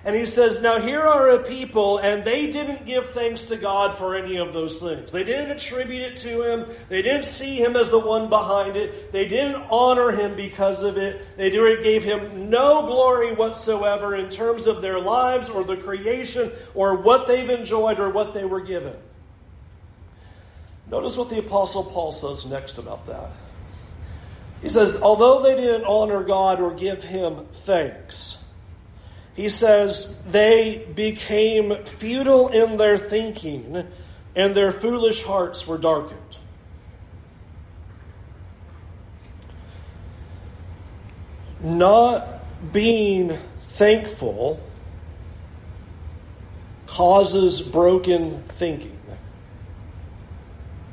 And 0.07 0.15
he 0.15 0.25
says, 0.25 0.61
Now 0.61 0.81
here 0.81 1.01
are 1.01 1.31
a 1.31 1.43
people, 1.43 1.99
and 1.99 2.25
they 2.25 2.47
didn't 2.47 2.87
give 2.87 3.11
thanks 3.11 3.43
to 3.47 3.57
God 3.57 3.99
for 3.99 4.15
any 4.15 4.37
of 4.37 4.55
those 4.55 4.79
things. 4.79 5.11
They 5.11 5.25
didn't 5.25 5.51
attribute 5.51 6.01
it 6.01 6.19
to 6.19 6.43
him. 6.43 6.77
They 6.89 7.03
didn't 7.03 7.27
see 7.27 7.57
him 7.57 7.75
as 7.75 7.89
the 7.89 7.99
one 7.99 8.29
behind 8.29 8.77
it. 8.77 9.11
They 9.11 9.27
didn't 9.27 9.57
honor 9.69 10.13
him 10.13 10.37
because 10.37 10.85
of 10.85 10.97
it. 10.97 11.37
They 11.37 11.51
gave 11.51 12.05
him 12.05 12.49
no 12.49 12.87
glory 12.87 13.35
whatsoever 13.35 14.15
in 14.15 14.31
terms 14.31 14.69
of 14.69 14.81
their 14.81 15.01
lives 15.01 15.49
or 15.49 15.65
the 15.65 15.77
creation 15.77 16.53
or 16.73 17.03
what 17.03 17.27
they've 17.27 17.51
enjoyed 17.51 17.99
or 17.99 18.11
what 18.11 18.33
they 18.33 18.45
were 18.45 18.61
given. 18.61 18.95
Notice 20.89 21.17
what 21.17 21.31
the 21.31 21.41
Apostle 21.41 21.83
Paul 21.83 22.13
says 22.13 22.47
next 22.47 22.79
about 22.79 23.09
that. 23.09 23.33
He 24.63 24.71
says, 24.71 25.03
Although 25.03 25.43
they 25.43 25.57
didn't 25.57 25.85
honor 25.85 26.23
God 26.23 26.61
or 26.61 26.75
give 26.75 27.03
him 27.03 27.49
thanks, 27.65 28.39
he 29.37 29.51
says, 29.51 30.19
they 30.27 30.87
became 30.95 31.85
futile 31.85 32.49
in 32.49 32.79
their 32.79 32.97
thinking, 32.97 33.87
and 34.35 34.55
their 34.55 34.73
foolish 34.73 35.23
hearts 35.23 35.67
were 35.67 35.77
darkened. 35.77 36.21
Not 41.61 42.73
being 42.73 43.39
thankful 43.75 44.59
causes 46.87 47.61
broken 47.61 48.43
thinking. 48.57 48.99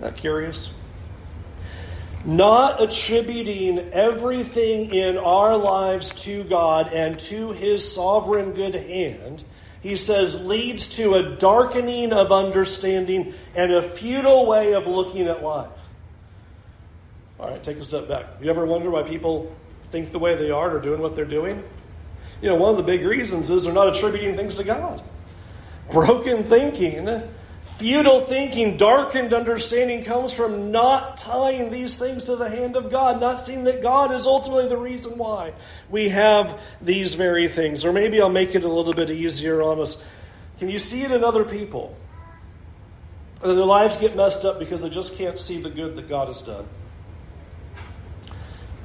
Not 0.02 0.18
curious? 0.18 0.70
Not 2.26 2.82
attributing 2.82 3.92
everything 3.92 4.94
in 4.94 5.18
our 5.18 5.58
lives 5.58 6.10
to 6.24 6.44
God 6.44 6.94
and 6.94 7.20
to 7.22 7.52
His 7.52 7.92
sovereign 7.94 8.54
good 8.54 8.76
hand, 8.76 9.44
he 9.82 9.98
says, 9.98 10.42
leads 10.42 10.96
to 10.96 11.16
a 11.16 11.36
darkening 11.36 12.14
of 12.14 12.32
understanding 12.32 13.34
and 13.54 13.74
a 13.74 13.90
futile 13.90 14.46
way 14.46 14.74
of 14.74 14.88
looking 14.88 15.28
at 15.28 15.44
life. 15.44 15.70
All 17.38 17.50
right, 17.50 17.62
take 17.62 17.78
a 17.78 17.84
step 17.84 18.08
back. 18.08 18.26
You 18.42 18.50
ever 18.50 18.66
wonder 18.66 18.90
why 18.90 19.04
people 19.04 19.54
think 19.92 20.14
the 20.14 20.20
way 20.20 20.36
they 20.36 20.52
are 20.52 20.78
or 20.78 20.80
doing 20.80 21.02
what 21.02 21.18
they're 21.18 21.26
doing? 21.26 21.62
You 22.42 22.50
know, 22.50 22.56
one 22.56 22.72
of 22.72 22.78
the 22.78 22.84
big 22.84 23.06
reasons 23.06 23.50
is 23.50 23.66
they're 23.66 23.74
not 23.74 23.94
attributing 23.94 24.38
things 24.38 24.56
to 24.56 24.64
God. 24.64 25.04
Broken 25.92 26.46
thinking 26.46 27.06
Futile 27.78 28.26
thinking, 28.26 28.78
darkened 28.78 29.34
understanding 29.34 30.04
comes 30.04 30.32
from 30.32 30.72
not 30.72 31.18
tying 31.18 31.72
these 31.72 31.96
things 31.96 32.26
to 32.26 32.36
the 32.36 32.48
hand 32.48 32.76
of 32.76 32.92
God, 32.92 33.20
not 33.20 33.42
seeing 33.42 33.64
that 33.64 33.82
God 33.82 34.12
is 34.14 34.28
ultimately 34.28 34.68
the 34.68 34.78
reason 34.78 35.18
why 35.18 35.54
we 35.90 36.10
have 36.10 36.60
these 36.82 37.16
very 37.16 37.48
things. 37.48 37.84
Or 37.84 37.92
maybe 37.92 38.22
I'll 38.22 38.30
make 38.30 38.54
it 38.54 38.64
a 38.64 38.72
little 38.72 38.94
bit 38.94 39.10
easier 39.10 39.62
on 39.62 39.80
us. 39.80 40.02
Can 40.60 40.70
you 40.70 40.78
see 40.80 41.02
it 41.02 41.12
in 41.12 41.24
other 41.24 41.44
people? 41.44 41.98
Their 43.42 43.54
lives 43.54 43.98
get 43.98 44.16
messed 44.16 44.46
up 44.46 44.60
because 44.60 44.82
they 44.82 44.90
just 44.90 45.18
can't 45.18 45.38
see 45.38 45.60
the 45.60 45.70
good 45.70 45.96
that 45.96 46.08
God 46.08 46.28
has 46.28 46.42
done. 46.42 46.68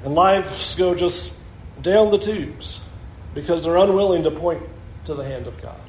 And 0.02 0.14
lives 0.14 0.74
go 0.76 0.94
just 0.94 1.34
down 1.82 2.10
the 2.10 2.18
tubes 2.18 2.80
because 3.34 3.64
they're 3.64 3.76
unwilling 3.76 4.22
to 4.24 4.30
point 4.30 4.62
to 5.04 5.14
the 5.14 5.24
hand 5.24 5.46
of 5.46 5.60
God. 5.60 5.80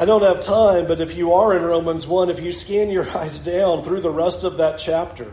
I 0.00 0.04
don't 0.04 0.22
have 0.22 0.42
time, 0.42 0.86
but 0.86 1.00
if 1.00 1.16
you 1.16 1.32
are 1.32 1.56
in 1.56 1.64
Romans 1.64 2.06
1, 2.06 2.30
if 2.30 2.40
you 2.40 2.52
scan 2.52 2.88
your 2.88 3.08
eyes 3.18 3.40
down 3.40 3.82
through 3.82 4.00
the 4.00 4.10
rest 4.10 4.44
of 4.44 4.58
that 4.58 4.78
chapter, 4.78 5.32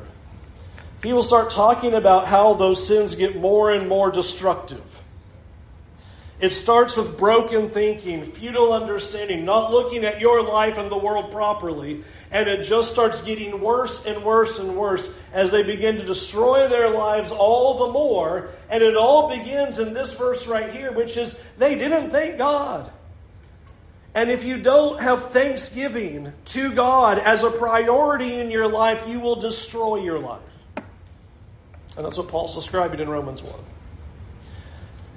he 1.03 1.13
will 1.13 1.21
start 1.21 1.51
talking 1.51 1.93
about 1.93 2.27
how 2.27 2.55
those 2.55 2.85
sins 2.85 3.13
get 3.13 3.39
more 3.39 3.71
and 3.71 3.87
more 3.87 4.09
destructive. 4.09 4.81
It 6.39 6.51
starts 6.51 6.97
with 6.97 7.15
broken 7.15 7.69
thinking, 7.69 8.23
futile 8.25 8.73
understanding, 8.73 9.45
not 9.45 9.71
looking 9.71 10.03
at 10.03 10.19
your 10.19 10.41
life 10.41 10.79
and 10.79 10.91
the 10.91 10.97
world 10.97 11.31
properly, 11.31 12.03
and 12.31 12.49
it 12.49 12.63
just 12.63 12.91
starts 12.91 13.21
getting 13.21 13.61
worse 13.61 14.03
and 14.05 14.23
worse 14.23 14.57
and 14.57 14.75
worse 14.75 15.13
as 15.31 15.51
they 15.51 15.61
begin 15.61 15.97
to 15.97 16.03
destroy 16.03 16.67
their 16.67 16.89
lives 16.89 17.31
all 17.31 17.85
the 17.85 17.93
more. 17.93 18.49
And 18.69 18.83
it 18.83 18.97
all 18.97 19.29
begins 19.29 19.77
in 19.77 19.93
this 19.93 20.11
verse 20.13 20.47
right 20.47 20.75
here, 20.75 20.91
which 20.91 21.17
is 21.17 21.39
they 21.59 21.75
didn't 21.75 22.09
thank 22.09 22.39
God. 22.39 22.91
And 24.15 24.31
if 24.31 24.45
you 24.45 24.57
don't 24.57 25.01
have 25.01 25.31
thanksgiving 25.31 26.31
to 26.45 26.71
God 26.73 27.19
as 27.19 27.43
a 27.43 27.51
priority 27.51 28.39
in 28.39 28.49
your 28.49 28.67
life, 28.67 29.03
you 29.07 29.19
will 29.19 29.35
destroy 29.35 29.97
your 29.97 30.19
life. 30.19 30.41
And 31.97 32.05
that's 32.05 32.17
what 32.17 32.29
Paul's 32.29 32.55
describing 32.55 33.01
in 33.01 33.09
Romans 33.09 33.43
1. 33.43 33.53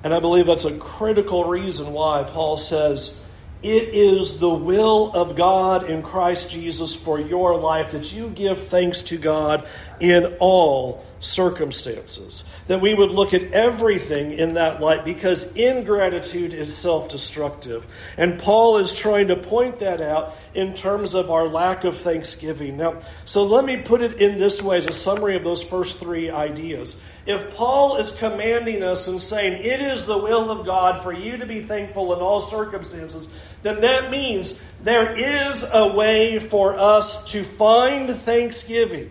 And 0.03 0.13
I 0.13 0.19
believe 0.19 0.47
that's 0.47 0.65
a 0.65 0.77
critical 0.79 1.45
reason 1.45 1.93
why 1.93 2.25
Paul 2.25 2.57
says, 2.57 3.17
it 3.63 3.95
is 3.95 4.39
the 4.39 4.55
will 4.55 5.13
of 5.13 5.37
God 5.37 5.91
in 5.91 6.03
Christ 6.03 6.51
Jesus 6.51 6.95
for 6.95 7.19
your 7.19 7.57
life 7.57 7.93
that 7.93 8.13
you 8.13 8.29
give 8.29 8.69
thanks 8.69 9.03
to 9.03 9.19
God 9.19 9.67
in 10.01 10.37
all 10.39 11.05
circumstances 11.21 12.45
that 12.69 12.81
we 12.81 12.95
would 12.95 13.11
look 13.11 13.35
at 13.35 13.53
everything 13.53 14.33
in 14.33 14.55
that 14.55 14.81
light 14.81 15.05
because 15.05 15.53
ingratitude 15.55 16.55
is 16.55 16.77
self-destructive. 16.77 17.85
And 18.17 18.39
Paul 18.39 18.77
is 18.77 18.95
trying 18.95 19.29
to 19.29 19.37
point 19.37 19.81
that 19.81 20.01
out 20.01 20.37
in 20.55 20.75
terms 20.75 21.15
of 21.15 21.31
our 21.31 21.49
lack 21.49 21.85
of 21.85 21.99
thanksgiving. 21.99 22.77
Now, 22.77 23.01
so 23.25 23.45
let 23.45 23.65
me 23.65 23.79
put 23.79 24.03
it 24.03 24.21
in 24.21 24.39
this 24.39 24.63
way 24.63 24.77
as 24.77 24.87
a 24.87 24.93
summary 24.93 25.35
of 25.37 25.45
those 25.45 25.63
first 25.63 25.97
three 25.99 26.31
ideas. 26.31 27.01
If 27.29 27.55
Paul 27.55 27.99
is 27.99 28.11
commanding 28.11 28.83
us 28.83 29.07
and 29.07 29.21
saying 29.21 29.63
it 29.63 29.81
is 29.81 30.05
the 30.05 30.17
will 30.17 30.51
of 30.51 30.65
God 30.65 31.03
for 31.03 31.13
you 31.13 31.37
to 31.37 31.47
be 31.47 31.63
thankful 31.63 32.15
in 32.15 32.21
all 32.21 32.41
circumstances, 32.41 33.29
then 33.63 33.83
that 33.83 34.11
means 34.11 34.59
there 34.83 35.13
is 35.13 35.65
a 35.71 35.89
way 35.89 36.41
for 36.41 36.79
us 36.79 37.31
to 37.33 37.45
find 37.45 38.19
thanksgiving 38.23 39.11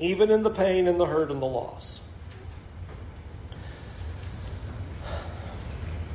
even 0.00 0.30
in 0.30 0.42
the 0.42 0.50
pain 0.50 0.88
and 0.88 0.98
the 0.98 1.06
hurt 1.06 1.30
and 1.30 1.42
the 1.42 1.46
loss. 1.46 2.00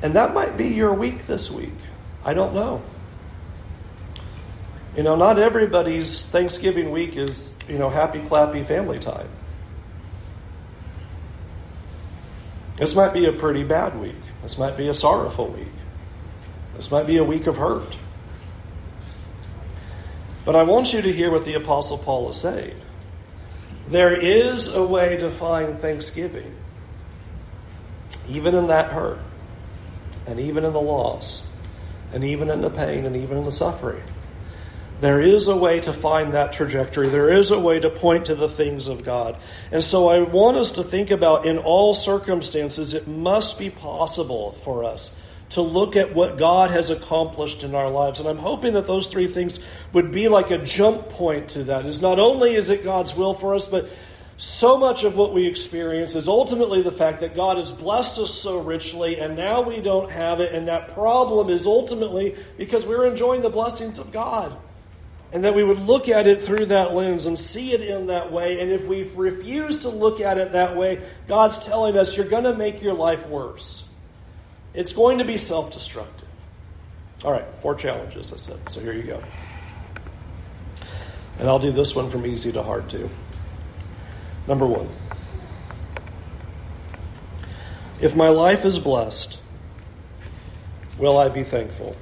And 0.02 0.14
that 0.14 0.34
might 0.34 0.56
be 0.56 0.68
your 0.68 0.92
week 0.92 1.26
this 1.26 1.50
week. 1.50 1.72
I 2.24 2.34
don't 2.34 2.54
know. 2.54 2.82
You 4.96 5.02
know, 5.02 5.14
not 5.14 5.38
everybody's 5.38 6.24
Thanksgiving 6.24 6.90
week 6.90 7.16
is, 7.16 7.52
you 7.68 7.78
know, 7.78 7.90
happy, 7.90 8.20
clappy 8.20 8.66
family 8.66 8.98
time. 8.98 9.28
This 12.76 12.94
might 12.94 13.12
be 13.12 13.26
a 13.26 13.32
pretty 13.32 13.64
bad 13.64 13.98
week. 13.98 14.16
This 14.42 14.58
might 14.58 14.76
be 14.76 14.88
a 14.88 14.94
sorrowful 14.94 15.48
week. 15.48 15.72
This 16.76 16.90
might 16.90 17.06
be 17.06 17.16
a 17.16 17.24
week 17.24 17.46
of 17.46 17.56
hurt. 17.56 17.96
But 20.44 20.54
I 20.54 20.62
want 20.62 20.92
you 20.92 21.02
to 21.02 21.12
hear 21.12 21.30
what 21.30 21.44
the 21.44 21.54
Apostle 21.54 21.98
Paul 21.98 22.30
is 22.30 22.36
saying. 22.36 22.80
There 23.88 24.14
is 24.14 24.68
a 24.68 24.84
way 24.84 25.16
to 25.16 25.30
find 25.30 25.78
thanksgiving, 25.78 26.54
even 28.28 28.54
in 28.54 28.66
that 28.68 28.92
hurt, 28.92 29.20
and 30.26 30.38
even 30.38 30.64
in 30.64 30.72
the 30.72 30.80
loss, 30.80 31.46
and 32.12 32.24
even 32.24 32.50
in 32.50 32.60
the 32.60 32.70
pain, 32.70 33.06
and 33.06 33.16
even 33.16 33.38
in 33.38 33.44
the 33.44 33.52
suffering. 33.52 34.02
There 35.00 35.20
is 35.20 35.48
a 35.48 35.56
way 35.56 35.80
to 35.80 35.92
find 35.92 36.32
that 36.32 36.54
trajectory. 36.54 37.08
There 37.08 37.30
is 37.30 37.50
a 37.50 37.58
way 37.58 37.78
to 37.80 37.90
point 37.90 38.26
to 38.26 38.34
the 38.34 38.48
things 38.48 38.88
of 38.88 39.04
God. 39.04 39.36
And 39.70 39.84
so 39.84 40.08
I 40.08 40.20
want 40.20 40.56
us 40.56 40.72
to 40.72 40.84
think 40.84 41.10
about 41.10 41.44
in 41.44 41.58
all 41.58 41.92
circumstances, 41.92 42.94
it 42.94 43.06
must 43.06 43.58
be 43.58 43.68
possible 43.68 44.52
for 44.62 44.84
us 44.84 45.14
to 45.50 45.60
look 45.60 45.96
at 45.96 46.14
what 46.14 46.38
God 46.38 46.70
has 46.70 46.90
accomplished 46.90 47.62
in 47.62 47.74
our 47.74 47.90
lives. 47.90 48.20
And 48.20 48.28
I'm 48.28 48.38
hoping 48.38 48.72
that 48.72 48.86
those 48.86 49.08
three 49.08 49.28
things 49.28 49.60
would 49.92 50.12
be 50.12 50.28
like 50.28 50.50
a 50.50 50.58
jump 50.58 51.10
point 51.10 51.50
to 51.50 51.64
that. 51.64 51.84
Is 51.86 52.00
not 52.00 52.18
only 52.18 52.54
is 52.54 52.70
it 52.70 52.82
God's 52.82 53.14
will 53.14 53.34
for 53.34 53.54
us, 53.54 53.68
but 53.68 53.88
so 54.38 54.76
much 54.76 55.04
of 55.04 55.16
what 55.16 55.32
we 55.32 55.46
experience 55.46 56.14
is 56.14 56.26
ultimately 56.26 56.82
the 56.82 56.92
fact 56.92 57.20
that 57.20 57.34
God 57.34 57.58
has 57.58 57.70
blessed 57.70 58.18
us 58.18 58.34
so 58.34 58.60
richly 58.60 59.18
and 59.18 59.36
now 59.36 59.62
we 59.62 59.80
don't 59.80 60.10
have 60.10 60.40
it, 60.40 60.52
and 60.52 60.68
that 60.68 60.94
problem 60.94 61.48
is 61.48 61.66
ultimately 61.66 62.34
because 62.58 62.84
we're 62.84 63.06
enjoying 63.06 63.42
the 63.42 63.50
blessings 63.50 63.98
of 63.98 64.10
God. 64.10 64.56
And 65.32 65.44
that 65.44 65.54
we 65.54 65.64
would 65.64 65.80
look 65.80 66.08
at 66.08 66.26
it 66.26 66.42
through 66.42 66.66
that 66.66 66.94
lens 66.94 67.26
and 67.26 67.38
see 67.38 67.72
it 67.72 67.82
in 67.82 68.06
that 68.06 68.32
way. 68.32 68.60
And 68.60 68.70
if 68.70 68.86
we 68.86 69.02
refuse 69.02 69.78
to 69.78 69.90
look 69.90 70.20
at 70.20 70.38
it 70.38 70.52
that 70.52 70.76
way, 70.76 71.02
God's 71.26 71.58
telling 71.58 71.98
us 71.98 72.16
you're 72.16 72.28
going 72.28 72.44
to 72.44 72.54
make 72.54 72.80
your 72.80 72.94
life 72.94 73.26
worse. 73.26 73.84
It's 74.72 74.92
going 74.92 75.18
to 75.18 75.24
be 75.24 75.36
self 75.36 75.72
destructive. 75.72 76.28
All 77.24 77.32
right, 77.32 77.46
four 77.60 77.74
challenges, 77.74 78.32
I 78.32 78.36
said. 78.36 78.60
So 78.70 78.80
here 78.80 78.92
you 78.92 79.02
go. 79.02 79.22
And 81.38 81.48
I'll 81.48 81.58
do 81.58 81.72
this 81.72 81.94
one 81.94 82.10
from 82.10 82.24
easy 82.24 82.52
to 82.52 82.62
hard 82.62 82.88
too. 82.88 83.10
Number 84.46 84.66
one 84.66 84.88
If 88.00 88.14
my 88.14 88.28
life 88.28 88.64
is 88.64 88.78
blessed, 88.78 89.38
will 90.98 91.18
I 91.18 91.28
be 91.28 91.42
thankful? 91.42 91.96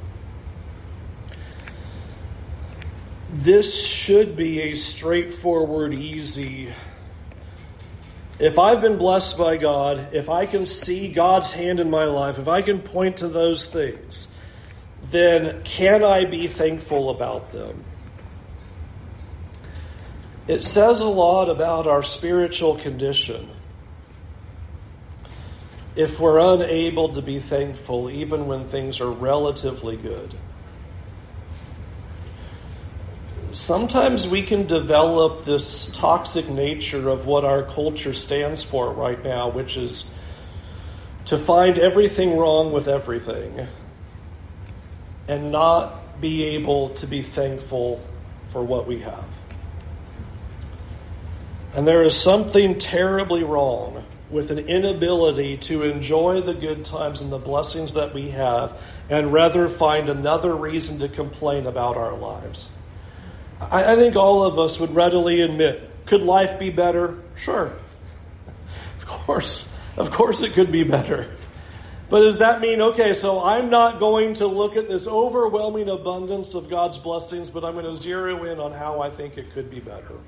This 3.35 3.75
should 3.75 4.37
be 4.37 4.61
a 4.61 4.77
straightforward, 4.77 5.93
easy. 5.93 6.73
If 8.39 8.61
I've 8.61 8.81
been 8.81 8.97
blessed 8.97 9.37
by 9.37 9.57
God, 9.57 10.15
if 10.15 10.29
I 10.29 10.47
can 10.47 10.67
see 10.67 11.09
God's 11.09 11.51
hand 11.51 11.81
in 11.81 11.91
my 11.91 12.05
life, 12.05 12.39
if 12.39 12.47
I 12.47 12.63
can 12.63 12.81
point 12.81 13.17
to 13.19 13.29
those 13.29 13.67
things, 13.67 14.29
then 15.11 15.65
can 15.65 16.05
I 16.05 16.27
be 16.27 16.47
thankful 16.47 17.11
about 17.11 17.51
them? 17.51 17.85
It 20.47 20.63
says 20.63 21.01
a 21.01 21.09
lot 21.09 21.51
about 21.51 21.89
our 21.89 22.05
spiritual 22.05 22.79
condition 22.79 23.51
if 25.97 26.21
we're 26.21 26.39
unable 26.39 27.15
to 27.15 27.23
be 27.23 27.41
thankful 27.41 28.11
even 28.11 28.47
when 28.47 28.69
things 28.69 29.01
are 29.01 29.11
relatively 29.11 29.97
good. 29.97 30.37
Sometimes 33.55 34.27
we 34.27 34.43
can 34.43 34.67
develop 34.67 35.45
this 35.45 35.87
toxic 35.95 36.49
nature 36.49 37.09
of 37.09 37.27
what 37.27 37.45
our 37.45 37.63
culture 37.63 38.13
stands 38.13 38.65
for 38.65 38.93
right 38.93 39.23
now, 39.23 39.49
which 39.49 39.77
is 39.77 40.11
to 41.27 41.39
find 41.39 41.79
everything 41.79 42.37
wrong 42.37 42.73
with 42.73 42.89
everything 42.89 43.69
and 45.29 45.53
not 45.53 46.21
be 46.21 46.43
able 46.43 46.91
to 46.91 47.07
be 47.07 47.23
thankful 47.23 48.05
for 48.49 48.65
what 48.65 48.89
we 48.89 49.01
have. 49.01 49.25
And 51.75 51.87
there 51.87 52.03
is 52.03 52.21
something 52.21 52.81
terribly 52.81 53.45
wrong 53.45 54.05
with 54.31 54.51
an 54.51 54.59
inability 54.59 55.59
to 55.59 55.85
enjoy 55.85 56.41
the 56.41 56.55
good 56.55 56.85
times 56.85 57.21
and 57.21 57.31
the 57.31 57.39
blessings 57.39 57.93
that 57.93 58.15
we 58.15 58.31
have 58.31 58.77
and 59.09 59.33
rather 59.33 59.69
find 59.69 60.09
another 60.09 60.57
reason 60.57 60.99
to 60.99 61.09
complain 61.09 61.67
about 61.67 61.97
our 61.97 62.17
lives. 62.17 62.69
I, 63.61 63.93
I 63.93 63.97
think 63.97 64.17
all 64.17 64.45
of 64.45 64.59
us 64.59 64.79
would 64.79 64.95
readily 64.95 65.41
admit 65.41 65.91
could 66.07 66.23
life 66.23 66.59
be 66.59 66.71
better? 66.71 67.23
Sure. 67.37 67.73
Of 68.99 69.27
course. 69.27 69.67
Of 69.99 70.11
course 70.11 70.41
it 70.41 70.55
could 70.55 70.73
be 70.73 70.83
better. 70.83 71.37
But 72.09 72.21
does 72.21 72.39
that 72.39 72.61
mean, 72.61 72.81
okay, 72.81 73.13
so 73.13 73.43
I'm 73.43 73.71
not 73.71 73.99
going 73.99 74.35
to 74.35 74.47
look 74.47 74.77
at 74.77 74.89
this 74.89 75.07
overwhelming 75.07 75.89
abundance 75.89 76.55
of 76.55 76.71
God's 76.71 76.99
blessings, 76.99 77.51
but 77.51 77.65
I'm 77.65 77.75
going 77.75 77.87
to 77.87 77.95
zero 77.95 78.45
in 78.45 78.59
on 78.61 78.73
how 78.73 79.01
I 79.01 79.11
think 79.11 79.37
it 79.37 79.53
could 79.53 79.71
be 79.71 79.81
better? 79.81 80.19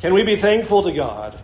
Can 0.00 0.14
we 0.14 0.22
be 0.22 0.36
thankful 0.36 0.82
to 0.82 0.92
God 0.92 1.38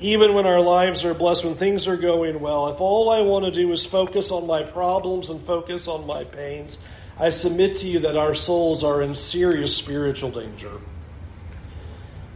even 0.00 0.32
when 0.34 0.46
our 0.46 0.60
lives 0.60 1.04
are 1.04 1.14
blessed, 1.14 1.44
when 1.44 1.56
things 1.56 1.88
are 1.88 1.96
going 1.96 2.40
well? 2.40 2.68
If 2.68 2.80
all 2.80 3.10
I 3.10 3.20
want 3.20 3.44
to 3.44 3.50
do 3.50 3.72
is 3.72 3.84
focus 3.84 4.30
on 4.30 4.46
my 4.46 4.62
problems 4.62 5.30
and 5.30 5.44
focus 5.44 5.88
on 5.88 6.06
my 6.06 6.24
pains, 6.24 6.78
I 7.20 7.30
submit 7.30 7.78
to 7.78 7.88
you 7.88 8.00
that 8.00 8.16
our 8.16 8.34
souls 8.34 8.84
are 8.84 9.02
in 9.02 9.14
serious 9.14 9.76
spiritual 9.76 10.30
danger. 10.30 10.72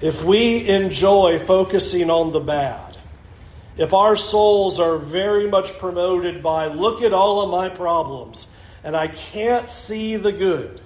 If 0.00 0.24
we 0.24 0.68
enjoy 0.68 1.38
focusing 1.38 2.10
on 2.10 2.32
the 2.32 2.40
bad, 2.40 2.98
if 3.76 3.94
our 3.94 4.16
souls 4.16 4.80
are 4.80 4.98
very 4.98 5.48
much 5.48 5.78
promoted 5.78 6.42
by, 6.42 6.66
look 6.66 7.02
at 7.02 7.12
all 7.12 7.42
of 7.42 7.50
my 7.50 7.68
problems, 7.68 8.48
and 8.82 8.96
I 8.96 9.06
can't 9.06 9.70
see 9.70 10.16
the 10.16 10.32
good, 10.32 10.80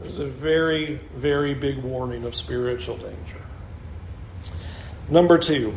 there's 0.00 0.18
a 0.18 0.26
very, 0.26 1.00
very 1.14 1.54
big 1.54 1.78
warning 1.78 2.24
of 2.24 2.34
spiritual 2.34 2.96
danger. 2.96 3.40
Number 5.08 5.38
two, 5.38 5.74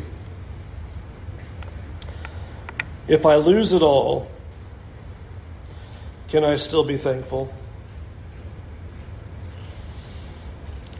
if 3.06 3.26
I 3.26 3.36
lose 3.36 3.72
it 3.72 3.82
all, 3.82 4.30
can 6.28 6.44
I 6.44 6.56
still 6.56 6.84
be 6.84 6.96
thankful? 6.96 7.52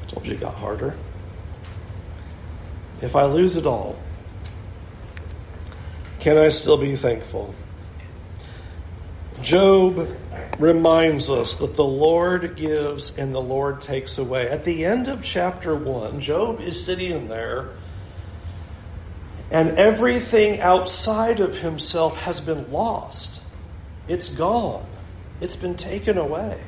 I 0.03 0.07
told 0.07 0.27
you 0.27 0.35
it 0.35 0.41
got 0.41 0.55
harder. 0.55 0.97
If 3.01 3.15
I 3.15 3.27
lose 3.27 3.57
it 3.57 3.67
all, 3.67 3.97
can 6.21 6.37
I 6.37 6.49
still 6.49 6.77
be 6.77 6.97
thankful? 6.97 7.55
Job 9.43 10.09
reminds 10.59 11.31
us 11.31 11.57
that 11.57 11.77
the 11.77 11.85
Lord 11.85 12.57
gives 12.57 13.17
and 13.17 13.35
the 13.35 13.41
Lord 13.41 13.81
takes 13.81 14.19
away. 14.19 14.49
At 14.49 14.65
the 14.65 14.85
end 14.85 15.07
of 15.09 15.23
chapter 15.23 15.77
1, 15.77 16.21
Job 16.21 16.61
is 16.61 16.85
sitting 16.85 17.29
there 17.29 17.71
and 19.51 19.79
everything 19.79 20.61
outside 20.61 21.41
of 21.41 21.57
himself 21.57 22.17
has 22.17 22.41
been 22.41 22.71
lost. 22.73 23.41
It's 24.09 24.29
gone. 24.29 24.87
It's 25.41 25.57
been 25.57 25.77
taken 25.77 26.19
away. 26.19 26.61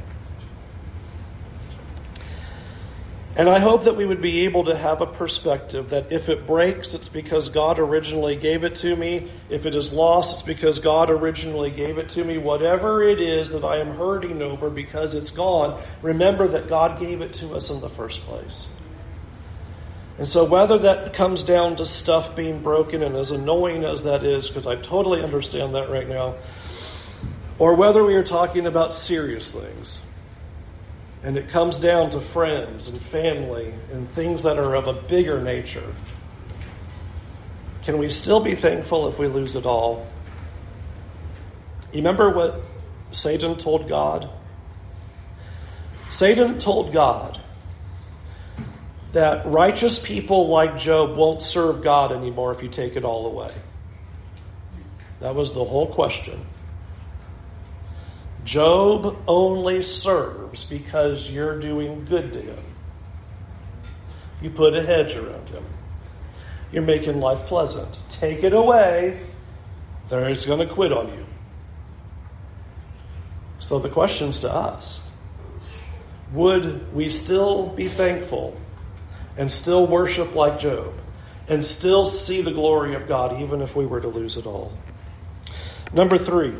And 3.36 3.48
I 3.48 3.60
hope 3.60 3.84
that 3.84 3.96
we 3.96 4.04
would 4.04 4.20
be 4.20 4.40
able 4.40 4.64
to 4.64 4.76
have 4.76 5.00
a 5.00 5.06
perspective 5.06 5.90
that 5.90 6.10
if 6.10 6.28
it 6.28 6.46
breaks, 6.46 6.94
it's 6.94 7.08
because 7.08 7.48
God 7.48 7.78
originally 7.78 8.34
gave 8.34 8.64
it 8.64 8.76
to 8.76 8.94
me. 8.96 9.30
If 9.48 9.66
it 9.66 9.74
is 9.74 9.92
lost, 9.92 10.34
it's 10.34 10.42
because 10.42 10.80
God 10.80 11.10
originally 11.10 11.70
gave 11.70 11.96
it 11.98 12.08
to 12.10 12.24
me. 12.24 12.38
Whatever 12.38 13.02
it 13.02 13.20
is 13.20 13.50
that 13.50 13.64
I 13.64 13.78
am 13.78 13.94
hurting 13.96 14.42
over 14.42 14.68
because 14.68 15.14
it's 15.14 15.30
gone, 15.30 15.80
remember 16.02 16.48
that 16.48 16.68
God 16.68 16.98
gave 16.98 17.20
it 17.20 17.32
to 17.34 17.54
us 17.54 17.70
in 17.70 17.80
the 17.80 17.88
first 17.88 18.20
place. 18.22 18.66
And 20.18 20.28
so, 20.28 20.44
whether 20.44 20.76
that 20.80 21.14
comes 21.14 21.42
down 21.42 21.76
to 21.76 21.86
stuff 21.86 22.36
being 22.36 22.62
broken, 22.62 23.02
and 23.02 23.16
as 23.16 23.30
annoying 23.30 23.84
as 23.84 24.02
that 24.02 24.22
is, 24.22 24.48
because 24.48 24.66
I 24.66 24.76
totally 24.76 25.22
understand 25.22 25.76
that 25.76 25.88
right 25.88 26.06
now, 26.06 26.34
or 27.60 27.74
whether 27.74 28.02
we 28.02 28.14
are 28.14 28.24
talking 28.24 28.66
about 28.66 28.94
serious 28.94 29.52
things, 29.52 30.00
and 31.22 31.36
it 31.36 31.50
comes 31.50 31.78
down 31.78 32.10
to 32.10 32.20
friends 32.20 32.88
and 32.88 33.00
family 33.00 33.72
and 33.92 34.10
things 34.10 34.42
that 34.44 34.58
are 34.58 34.74
of 34.74 34.88
a 34.88 34.94
bigger 34.94 35.40
nature, 35.40 35.94
can 37.82 37.98
we 37.98 38.08
still 38.08 38.40
be 38.40 38.54
thankful 38.54 39.08
if 39.08 39.18
we 39.18 39.28
lose 39.28 39.54
it 39.54 39.66
all? 39.66 40.08
You 41.92 41.98
remember 41.98 42.30
what 42.30 42.62
Satan 43.10 43.58
told 43.58 43.88
God? 43.88 44.30
Satan 46.08 46.58
told 46.58 46.94
God, 46.94 47.40
that 49.12 49.44
righteous 49.46 49.98
people 49.98 50.48
like 50.48 50.78
Job 50.78 51.16
won't 51.16 51.42
serve 51.42 51.82
God 51.82 52.12
anymore 52.12 52.52
if 52.54 52.62
you 52.62 52.68
take 52.68 52.96
it 52.96 53.04
all 53.04 53.26
away. 53.26 53.52
That 55.20 55.34
was 55.34 55.52
the 55.52 55.64
whole 55.64 55.92
question. 55.92 56.46
Job 58.44 59.22
only 59.26 59.82
serves 59.82 60.64
because 60.64 61.30
you're 61.30 61.60
doing 61.60 62.04
good 62.04 62.32
to 62.32 62.40
him. 62.40 62.64
You 64.40 64.50
put 64.50 64.74
a 64.74 64.82
hedge 64.82 65.14
around 65.14 65.48
him. 65.48 65.64
You're 66.72 66.82
making 66.82 67.20
life 67.20 67.46
pleasant. 67.46 67.98
Take 68.08 68.42
it 68.44 68.52
away, 68.52 69.20
then 70.08 70.30
it's 70.30 70.46
going 70.46 70.66
to 70.66 70.72
quit 70.72 70.92
on 70.92 71.08
you. 71.08 71.26
So 73.58 73.78
the 73.78 73.90
question's 73.90 74.40
to 74.40 74.52
us. 74.52 75.00
Would 76.32 76.94
we 76.94 77.08
still 77.10 77.68
be 77.68 77.88
thankful 77.88 78.56
and 79.36 79.50
still 79.50 79.86
worship 79.86 80.34
like 80.34 80.60
Job 80.60 80.94
and 81.48 81.64
still 81.64 82.06
see 82.06 82.42
the 82.42 82.52
glory 82.52 82.94
of 82.94 83.08
God 83.08 83.40
even 83.40 83.60
if 83.60 83.74
we 83.74 83.84
were 83.86 84.00
to 84.00 84.08
lose 84.08 84.36
it 84.36 84.46
all. 84.46 84.72
Number 85.92 86.16
three, 86.16 86.54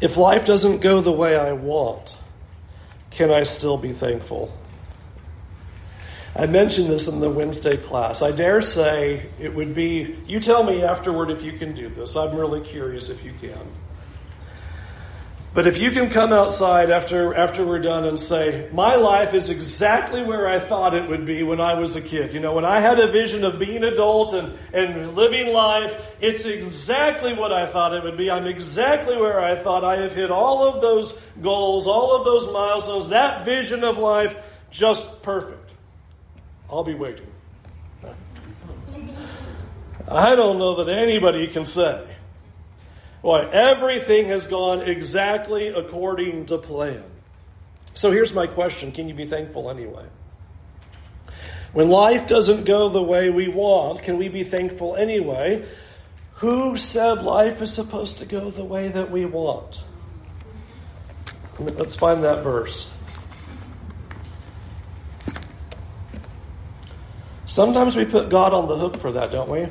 if 0.00 0.16
life 0.16 0.46
doesn't 0.46 0.80
go 0.80 1.00
the 1.00 1.12
way 1.12 1.36
I 1.36 1.52
want, 1.52 2.16
can 3.10 3.30
I 3.30 3.44
still 3.44 3.78
be 3.78 3.92
thankful? 3.92 4.56
I 6.34 6.46
mentioned 6.46 6.90
this 6.90 7.08
in 7.08 7.20
the 7.20 7.30
Wednesday 7.30 7.78
class. 7.78 8.20
I 8.20 8.30
dare 8.30 8.60
say 8.60 9.30
it 9.40 9.54
would 9.54 9.74
be, 9.74 10.18
you 10.26 10.38
tell 10.38 10.62
me 10.62 10.82
afterward 10.82 11.30
if 11.30 11.42
you 11.42 11.52
can 11.52 11.74
do 11.74 11.88
this. 11.88 12.14
I'm 12.14 12.36
really 12.36 12.60
curious 12.60 13.08
if 13.08 13.24
you 13.24 13.32
can. 13.40 13.66
But 15.56 15.66
if 15.66 15.78
you 15.78 15.90
can 15.90 16.10
come 16.10 16.34
outside 16.34 16.90
after, 16.90 17.32
after 17.32 17.64
we're 17.64 17.78
done 17.78 18.04
and 18.04 18.20
say, 18.20 18.68
my 18.74 18.96
life 18.96 19.32
is 19.32 19.48
exactly 19.48 20.22
where 20.22 20.46
I 20.46 20.60
thought 20.60 20.92
it 20.92 21.08
would 21.08 21.24
be 21.24 21.42
when 21.44 21.62
I 21.62 21.72
was 21.80 21.96
a 21.96 22.02
kid. 22.02 22.34
You 22.34 22.40
know, 22.40 22.52
when 22.52 22.66
I 22.66 22.78
had 22.78 23.00
a 23.00 23.10
vision 23.10 23.42
of 23.42 23.58
being 23.58 23.82
adult 23.82 24.34
and, 24.34 24.52
and 24.74 25.16
living 25.16 25.54
life, 25.54 25.98
it's 26.20 26.44
exactly 26.44 27.32
what 27.32 27.52
I 27.52 27.66
thought 27.68 27.94
it 27.94 28.04
would 28.04 28.18
be. 28.18 28.30
I'm 28.30 28.46
exactly 28.46 29.16
where 29.16 29.40
I 29.40 29.56
thought 29.56 29.82
I 29.82 29.96
have 30.02 30.12
hit 30.12 30.30
all 30.30 30.62
of 30.62 30.82
those 30.82 31.14
goals, 31.40 31.86
all 31.86 32.14
of 32.14 32.26
those 32.26 32.52
milestones, 32.52 33.08
that 33.08 33.46
vision 33.46 33.82
of 33.82 33.96
life, 33.96 34.36
just 34.70 35.22
perfect. 35.22 35.70
I'll 36.68 36.84
be 36.84 36.94
waiting. 36.94 37.28
I 40.06 40.34
don't 40.34 40.58
know 40.58 40.84
that 40.84 40.90
anybody 40.90 41.46
can 41.46 41.64
say 41.64 42.06
Boy, 43.26 43.40
everything 43.50 44.28
has 44.28 44.46
gone 44.46 44.82
exactly 44.82 45.66
according 45.66 46.46
to 46.46 46.58
plan. 46.58 47.02
So 47.92 48.12
here's 48.12 48.32
my 48.32 48.46
question 48.46 48.92
Can 48.92 49.08
you 49.08 49.14
be 49.14 49.26
thankful 49.26 49.68
anyway? 49.68 50.06
When 51.72 51.88
life 51.88 52.28
doesn't 52.28 52.66
go 52.66 52.88
the 52.88 53.02
way 53.02 53.28
we 53.30 53.48
want, 53.48 54.04
can 54.04 54.16
we 54.16 54.28
be 54.28 54.44
thankful 54.44 54.94
anyway? 54.94 55.66
Who 56.34 56.76
said 56.76 57.20
life 57.20 57.60
is 57.60 57.74
supposed 57.74 58.18
to 58.18 58.26
go 58.26 58.48
the 58.52 58.64
way 58.64 58.90
that 58.90 59.10
we 59.10 59.24
want? 59.24 59.82
Let's 61.58 61.96
find 61.96 62.22
that 62.22 62.44
verse. 62.44 62.88
Sometimes 67.46 67.96
we 67.96 68.04
put 68.04 68.28
God 68.28 68.52
on 68.52 68.68
the 68.68 68.78
hook 68.78 68.98
for 68.98 69.10
that, 69.10 69.32
don't 69.32 69.50
we? 69.50 69.66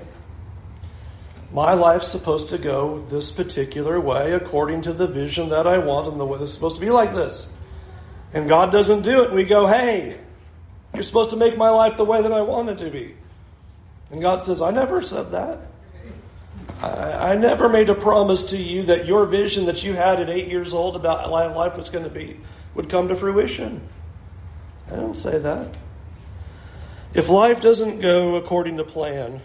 My 1.55 1.73
life's 1.73 2.09
supposed 2.09 2.49
to 2.49 2.57
go 2.57 3.05
this 3.09 3.31
particular 3.31 3.97
way 3.97 4.33
according 4.33 4.81
to 4.81 4.91
the 4.91 5.07
vision 5.07 5.47
that 5.49 5.65
I 5.65 5.77
want 5.77 6.05
and 6.05 6.19
the 6.19 6.25
way 6.25 6.37
it's 6.37 6.51
supposed 6.51 6.75
to 6.75 6.81
be 6.81 6.89
like 6.89 7.15
this. 7.15 7.49
And 8.33 8.49
God 8.49 8.73
doesn't 8.73 9.03
do 9.03 9.21
it. 9.21 9.27
And 9.27 9.35
we 9.35 9.45
go, 9.45 9.65
hey, 9.65 10.19
you're 10.93 11.03
supposed 11.03 11.29
to 11.29 11.37
make 11.37 11.57
my 11.57 11.69
life 11.69 11.95
the 11.95 12.03
way 12.03 12.21
that 12.21 12.33
I 12.33 12.41
want 12.41 12.67
it 12.67 12.79
to 12.79 12.91
be. 12.91 13.15
And 14.11 14.19
God 14.19 14.43
says, 14.43 14.61
I 14.61 14.71
never 14.71 15.01
said 15.01 15.31
that. 15.31 15.59
I, 16.81 17.31
I 17.31 17.35
never 17.35 17.69
made 17.69 17.89
a 17.89 17.95
promise 17.95 18.43
to 18.49 18.57
you 18.57 18.83
that 18.87 19.05
your 19.05 19.25
vision 19.25 19.67
that 19.67 19.81
you 19.81 19.93
had 19.93 20.19
at 20.19 20.29
eight 20.29 20.49
years 20.49 20.73
old 20.73 20.97
about 20.97 21.21
how 21.21 21.55
life 21.55 21.77
was 21.77 21.87
going 21.87 22.03
to 22.03 22.09
be 22.09 22.37
would 22.73 22.89
come 22.89 23.07
to 23.07 23.15
fruition. 23.15 23.87
I 24.91 24.97
don't 24.97 25.17
say 25.17 25.39
that. 25.39 25.73
If 27.13 27.29
life 27.29 27.61
doesn't 27.61 28.01
go 28.01 28.35
according 28.35 28.75
to 28.75 28.83
plan, 28.83 29.41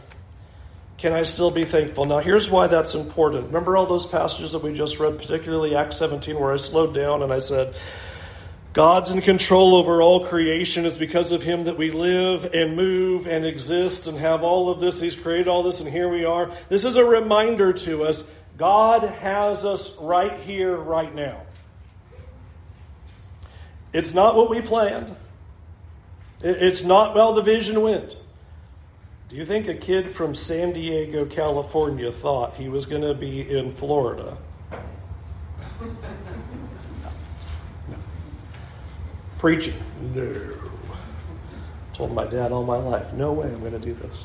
can 1.01 1.15
I 1.15 1.23
still 1.23 1.51
be 1.51 1.65
thankful? 1.65 2.05
Now, 2.05 2.19
here's 2.19 2.51
why 2.51 2.67
that's 2.67 2.95
important. 2.95 3.47
Remember 3.47 3.75
all 3.75 3.87
those 3.87 4.07
passages 4.07 4.53
that 4.53 4.63
we 4.63 4.75
just 4.75 5.01
read, 5.01 5.17
particularly 5.17 5.75
Acts 5.75 5.97
17, 5.97 6.39
where 6.39 6.53
I 6.53 6.59
slowed 6.59 6.95
down 6.95 7.23
and 7.23 7.33
I 7.33 7.39
said, 7.39 7.75
God's 8.75 9.11
in 9.11 9.23
control 9.23 9.75
over 9.75 10.03
all 10.03 10.27
creation. 10.27 10.85
It's 10.85 10.99
because 10.99 11.33
of 11.33 11.43
Him 11.43 11.65
that 11.65 11.79
we 11.79 11.91
live 11.91 12.53
and 12.53 12.77
move 12.77 13.27
and 13.27 13.47
exist 13.47 14.07
and 14.09 14.19
have 14.19 14.43
all 14.43 14.69
of 14.69 14.79
this. 14.79 15.01
He's 15.01 15.17
created 15.17 15.49
all 15.49 15.63
this, 15.63 15.81
and 15.81 15.89
here 15.91 16.09
we 16.09 16.27
are. 16.27 16.55
This 16.69 16.85
is 16.85 16.97
a 16.97 17.05
reminder 17.05 17.73
to 17.73 18.05
us 18.05 18.23
God 18.59 19.03
has 19.03 19.65
us 19.65 19.97
right 19.99 20.39
here, 20.41 20.77
right 20.77 21.13
now. 21.15 21.41
It's 23.95 24.13
not 24.13 24.37
what 24.37 24.51
we 24.51 24.61
planned, 24.61 25.17
it's 26.43 26.85
not, 26.85 27.15
well, 27.15 27.33
the 27.33 27.43
vision 27.43 27.81
went. 27.81 28.19
Do 29.31 29.37
you 29.37 29.47
think 29.47 29.69
a 29.69 29.75
kid 29.75 30.17
from 30.17 30.35
San 30.35 30.73
Diego, 30.73 31.25
California 31.25 32.11
thought 32.11 32.57
he 32.57 32.69
was 32.69 32.85
going 32.85 33.03
to 33.03 33.15
be 33.15 33.49
in 33.49 33.73
Florida? 33.77 34.37
no. 35.81 35.89
Preaching? 39.39 39.81
No. 40.17 40.53
Told 41.95 42.13
my 42.13 42.27
dad 42.27 42.51
all 42.51 42.65
my 42.65 42.77
life, 42.77 43.13
no 43.13 43.33
way 43.33 43.47
I'm 43.47 43.61
going 43.61 43.71
to 43.73 43.79
do 43.79 43.95
this. 43.95 44.25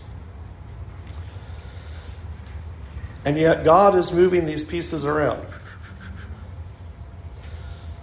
And 3.26 3.38
yet, 3.38 3.64
God 3.64 3.96
is 3.96 4.12
moving 4.12 4.48
these 4.48 4.66
pieces 4.66 5.06
around 5.06 5.46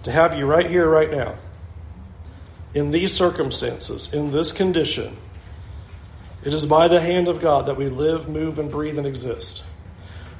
to 0.03 0.11
have 0.11 0.37
you 0.37 0.45
right 0.45 0.69
here, 0.69 0.87
right 0.87 1.11
now, 1.11 1.35
in 2.73 2.91
these 2.91 3.11
circumstances, 3.11 4.09
in 4.13 4.31
this 4.31 4.53
condition 4.53 5.17
it 6.45 6.53
is 6.53 6.65
by 6.65 6.87
the 6.87 6.99
hand 6.99 7.27
of 7.27 7.41
God 7.41 7.67
that 7.67 7.77
we 7.77 7.89
live, 7.89 8.27
move, 8.27 8.59
and 8.59 8.69
breathe 8.69 8.97
and 8.97 9.07
exist. 9.07 9.63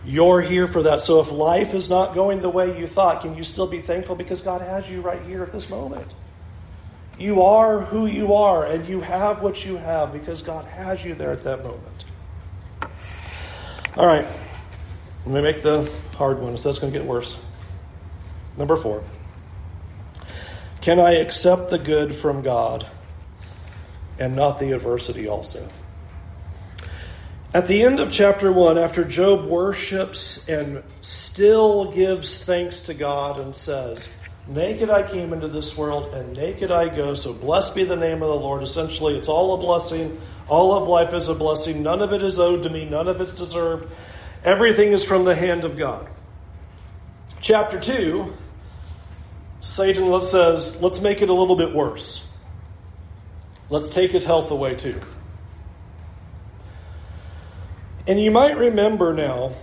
You're 0.05 0.41
here 0.41 0.67
for 0.67 0.83
that. 0.83 1.01
So 1.01 1.21
if 1.21 1.31
life 1.31 1.73
is 1.73 1.89
not 1.89 2.13
going 2.13 2.41
the 2.41 2.49
way 2.49 2.77
you 2.77 2.87
thought, 2.87 3.21
can 3.21 3.37
you 3.37 3.43
still 3.43 3.67
be 3.67 3.81
thankful 3.81 4.15
because 4.15 4.41
God 4.41 4.61
has 4.61 4.89
you 4.89 5.01
right 5.01 5.21
here 5.25 5.43
at 5.43 5.53
this 5.53 5.69
moment? 5.69 6.13
You 7.17 7.43
are 7.43 7.81
who 7.81 8.05
you 8.05 8.33
are, 8.33 8.65
and 8.65 8.87
you 8.87 8.99
have 8.99 9.41
what 9.41 9.63
you 9.63 9.77
have 9.77 10.11
because 10.11 10.41
God 10.41 10.65
has 10.65 11.05
you 11.05 11.15
there 11.15 11.31
at 11.31 11.43
that 11.43 11.63
moment. 11.63 12.05
All 13.95 14.07
right. 14.07 14.27
Let 15.25 15.35
me 15.35 15.41
make 15.41 15.63
the 15.63 15.89
hard 16.15 16.39
one, 16.39 16.57
so 16.57 16.69
that's 16.69 16.79
going 16.79 16.91
to 16.91 16.99
get 16.99 17.07
worse. 17.07 17.37
Number 18.57 18.75
four. 18.75 19.03
Can 20.81 20.99
I 20.99 21.13
accept 21.13 21.69
the 21.69 21.79
good 21.79 22.13
from 22.13 22.41
God 22.41 22.89
and 24.19 24.35
not 24.35 24.59
the 24.59 24.71
adversity 24.71 25.29
also? 25.29 25.69
At 27.53 27.67
the 27.67 27.83
end 27.83 27.99
of 27.99 28.11
chapter 28.11 28.51
1, 28.51 28.79
after 28.79 29.03
Job 29.03 29.45
worships 29.45 30.43
and 30.49 30.81
still 31.01 31.91
gives 31.91 32.43
thanks 32.43 32.81
to 32.81 32.95
God 32.95 33.39
and 33.39 33.55
says, 33.55 34.09
Naked 34.47 34.89
I 34.89 35.03
came 35.03 35.33
into 35.33 35.47
this 35.47 35.77
world 35.77 36.15
and 36.15 36.33
naked 36.33 36.71
I 36.71 36.89
go, 36.89 37.13
so 37.13 37.31
blessed 37.31 37.75
be 37.75 37.83
the 37.83 37.95
name 37.95 38.23
of 38.23 38.29
the 38.29 38.35
Lord. 38.35 38.63
Essentially, 38.63 39.15
it's 39.19 39.27
all 39.27 39.53
a 39.53 39.57
blessing. 39.57 40.19
All 40.47 40.73
of 40.73 40.87
life 40.87 41.13
is 41.13 41.27
a 41.27 41.35
blessing. 41.35 41.83
None 41.83 42.01
of 42.01 42.11
it 42.11 42.23
is 42.23 42.39
owed 42.39 42.63
to 42.63 42.71
me, 42.71 42.85
none 42.85 43.07
of 43.07 43.21
it's 43.21 43.33
deserved. 43.33 43.87
Everything 44.43 44.91
is 44.91 45.03
from 45.03 45.23
the 45.23 45.35
hand 45.35 45.63
of 45.63 45.77
God. 45.77 46.09
Chapter 47.39 47.79
2, 47.79 48.33
Satan 49.61 50.21
says, 50.23 50.81
Let's 50.81 50.99
make 50.99 51.21
it 51.21 51.29
a 51.29 51.33
little 51.33 51.55
bit 51.55 51.75
worse. 51.75 52.25
Let's 53.69 53.89
take 53.89 54.09
his 54.09 54.25
health 54.25 54.49
away 54.49 54.73
too. 54.73 54.99
And 58.07 58.19
you 58.19 58.31
might 58.31 58.57
remember 58.57 59.13
now, 59.13 59.55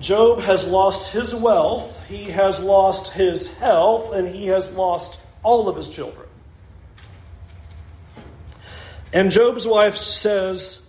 Job 0.00 0.40
has 0.40 0.66
lost 0.66 1.10
his 1.12 1.34
wealth, 1.34 1.98
he 2.08 2.24
has 2.24 2.60
lost 2.60 3.12
his 3.12 3.54
health, 3.54 4.12
and 4.12 4.28
he 4.28 4.48
has 4.48 4.70
lost 4.72 5.18
all 5.42 5.68
of 5.68 5.76
his 5.76 5.88
children. 5.88 6.26
And 9.12 9.30
Job's 9.30 9.66
wife 9.66 9.96
says, 9.96 10.80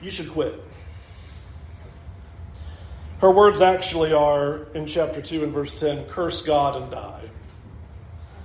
You 0.00 0.10
should 0.10 0.30
quit. 0.30 0.62
Her 3.20 3.30
words 3.30 3.62
actually 3.62 4.12
are 4.12 4.64
in 4.74 4.86
chapter 4.86 5.22
2 5.22 5.42
and 5.42 5.52
verse 5.52 5.74
10 5.74 6.04
curse 6.04 6.42
God 6.42 6.82
and 6.82 6.90
die. 6.90 7.30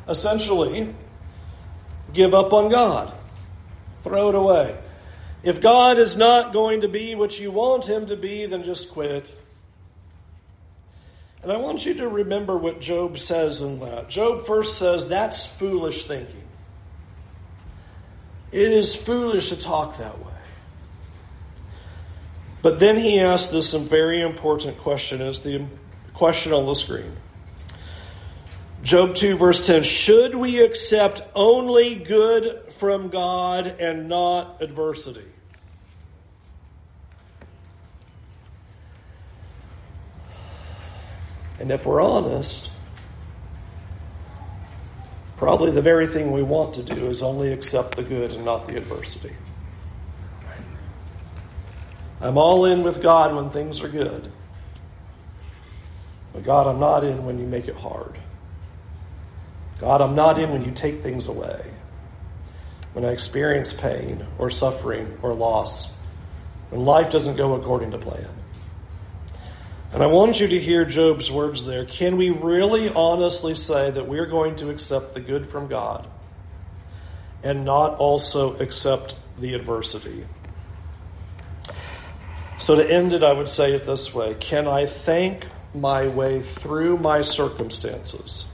Essentially, 0.07 0.95
give 2.13 2.33
up 2.33 2.53
on 2.53 2.69
God, 2.69 3.13
throw 4.03 4.29
it 4.29 4.35
away. 4.35 4.77
If 5.43 5.61
God 5.61 5.97
is 5.97 6.15
not 6.15 6.53
going 6.53 6.81
to 6.81 6.87
be 6.87 7.15
what 7.15 7.39
you 7.39 7.51
want 7.51 7.85
him 7.85 8.07
to 8.07 8.15
be, 8.15 8.45
then 8.45 8.63
just 8.63 8.91
quit. 8.91 9.31
And 11.41 11.51
I 11.51 11.57
want 11.57 11.85
you 11.85 11.95
to 11.95 12.07
remember 12.07 12.55
what 12.55 12.79
Job 12.79 13.17
says 13.17 13.61
in 13.61 13.79
that. 13.79 14.09
Job 14.09 14.45
first 14.45 14.77
says, 14.77 15.07
That's 15.07 15.43
foolish 15.43 16.05
thinking. 16.05 16.43
It 18.51 18.71
is 18.71 18.93
foolish 18.93 19.49
to 19.49 19.55
talk 19.55 19.97
that 19.97 20.19
way. 20.19 20.31
But 22.61 22.79
then 22.79 22.97
he 22.97 23.19
asks 23.19 23.51
this 23.51 23.73
very 23.73 24.21
important 24.21 24.77
question, 24.79 25.21
is 25.21 25.39
the 25.39 25.65
question 26.13 26.53
on 26.53 26.67
the 26.67 26.75
screen. 26.75 27.15
Job 28.83 29.13
2, 29.13 29.37
verse 29.37 29.65
10 29.65 29.83
Should 29.83 30.35
we 30.35 30.59
accept 30.59 31.21
only 31.35 31.95
good 31.95 32.73
from 32.73 33.09
God 33.09 33.67
and 33.67 34.09
not 34.09 34.61
adversity? 34.61 35.25
And 41.59 41.69
if 41.69 41.85
we're 41.85 42.01
honest, 42.01 42.71
probably 45.37 45.69
the 45.69 45.83
very 45.83 46.07
thing 46.07 46.31
we 46.31 46.41
want 46.41 46.73
to 46.73 46.83
do 46.83 47.05
is 47.05 47.21
only 47.21 47.53
accept 47.53 47.95
the 47.95 48.03
good 48.03 48.33
and 48.33 48.43
not 48.43 48.65
the 48.65 48.77
adversity. 48.77 49.35
I'm 52.19 52.37
all 52.37 52.65
in 52.65 52.81
with 52.81 53.01
God 53.01 53.35
when 53.35 53.51
things 53.51 53.81
are 53.81 53.89
good. 53.89 54.31
But 56.33 56.43
God, 56.43 56.65
I'm 56.65 56.79
not 56.79 57.03
in 57.03 57.25
when 57.25 57.37
you 57.37 57.45
make 57.45 57.67
it 57.67 57.75
hard. 57.75 58.20
God, 59.81 59.99
I'm 59.99 60.13
not 60.13 60.37
in 60.39 60.51
when 60.51 60.63
you 60.63 60.71
take 60.71 61.01
things 61.01 61.25
away. 61.25 61.59
When 62.93 63.03
I 63.03 63.09
experience 63.09 63.73
pain 63.73 64.25
or 64.37 64.51
suffering 64.51 65.17
or 65.23 65.33
loss. 65.33 65.91
When 66.69 66.85
life 66.85 67.11
doesn't 67.11 67.35
go 67.35 67.55
according 67.55 67.91
to 67.91 67.97
plan. 67.97 68.29
And 69.91 70.03
I 70.03 70.05
want 70.05 70.39
you 70.39 70.47
to 70.49 70.59
hear 70.59 70.85
Job's 70.85 71.31
words 71.31 71.65
there. 71.65 71.85
Can 71.85 72.15
we 72.15 72.29
really 72.29 72.89
honestly 72.89 73.55
say 73.55 73.89
that 73.89 74.07
we're 74.07 74.27
going 74.27 74.55
to 74.57 74.69
accept 74.69 75.15
the 75.15 75.19
good 75.19 75.49
from 75.49 75.67
God 75.67 76.07
and 77.43 77.65
not 77.65 77.95
also 77.95 78.55
accept 78.57 79.15
the 79.39 79.55
adversity? 79.55 80.27
So 82.59 82.75
to 82.75 82.87
end 82.87 83.13
it, 83.13 83.23
I 83.23 83.33
would 83.33 83.49
say 83.49 83.73
it 83.73 83.87
this 83.87 84.13
way. 84.13 84.35
Can 84.35 84.67
I 84.67 84.85
thank 84.85 85.47
my 85.73 86.07
way 86.07 86.43
through 86.43 86.97
my 86.97 87.23
circumstances? 87.23 88.45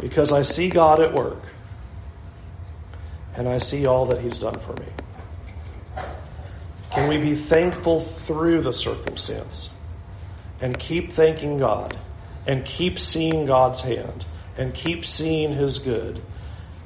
Because 0.00 0.32
I 0.32 0.42
see 0.42 0.70
God 0.70 1.00
at 1.00 1.12
work 1.12 1.42
and 3.34 3.48
I 3.48 3.58
see 3.58 3.86
all 3.86 4.06
that 4.06 4.20
He's 4.20 4.38
done 4.38 4.58
for 4.60 4.74
me. 4.74 4.86
Can 6.90 7.08
we 7.08 7.18
be 7.18 7.34
thankful 7.34 8.00
through 8.00 8.62
the 8.62 8.72
circumstance 8.72 9.68
and 10.60 10.78
keep 10.78 11.12
thanking 11.12 11.58
God 11.58 11.98
and 12.46 12.64
keep 12.64 12.98
seeing 12.98 13.46
God's 13.46 13.80
hand 13.80 14.26
and 14.56 14.74
keep 14.74 15.04
seeing 15.04 15.52
His 15.52 15.78
good? 15.78 16.22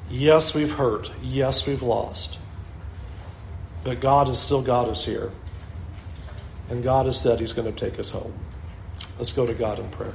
Yes, 0.09 0.53
we've 0.53 0.71
hurt. 0.71 1.11
Yes, 1.21 1.65
we've 1.65 1.81
lost. 1.81 2.37
But 3.83 3.99
God 3.99 4.29
is 4.29 4.39
still 4.39 4.61
God 4.61 4.89
is 4.89 5.03
here. 5.03 5.31
And 6.69 6.83
God 6.83 7.05
has 7.05 7.19
said 7.19 7.39
He's 7.39 7.53
going 7.53 7.73
to 7.73 7.89
take 7.89 7.99
us 7.99 8.09
home. 8.09 8.33
Let's 9.17 9.31
go 9.31 9.45
to 9.45 9.53
God 9.53 9.79
in 9.79 9.89
prayer. 9.89 10.13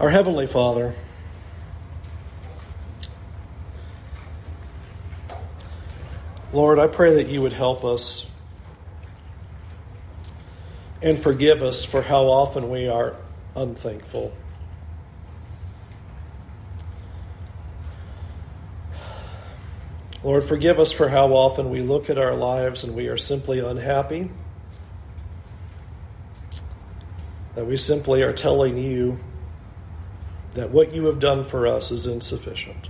Our 0.00 0.10
Heavenly 0.10 0.46
Father, 0.46 0.94
Lord, 6.54 6.78
I 6.78 6.86
pray 6.86 7.16
that 7.16 7.26
you 7.26 7.42
would 7.42 7.52
help 7.52 7.84
us 7.84 8.26
and 11.02 11.20
forgive 11.20 11.64
us 11.64 11.84
for 11.84 12.00
how 12.00 12.26
often 12.26 12.70
we 12.70 12.86
are 12.86 13.16
unthankful. 13.56 14.32
Lord, 20.22 20.44
forgive 20.44 20.78
us 20.78 20.92
for 20.92 21.08
how 21.08 21.34
often 21.34 21.70
we 21.70 21.80
look 21.80 22.08
at 22.08 22.18
our 22.18 22.36
lives 22.36 22.84
and 22.84 22.94
we 22.94 23.08
are 23.08 23.18
simply 23.18 23.58
unhappy. 23.58 24.30
That 27.56 27.66
we 27.66 27.76
simply 27.76 28.22
are 28.22 28.32
telling 28.32 28.78
you 28.78 29.18
that 30.54 30.70
what 30.70 30.94
you 30.94 31.06
have 31.06 31.18
done 31.18 31.42
for 31.42 31.66
us 31.66 31.90
is 31.90 32.06
insufficient. 32.06 32.86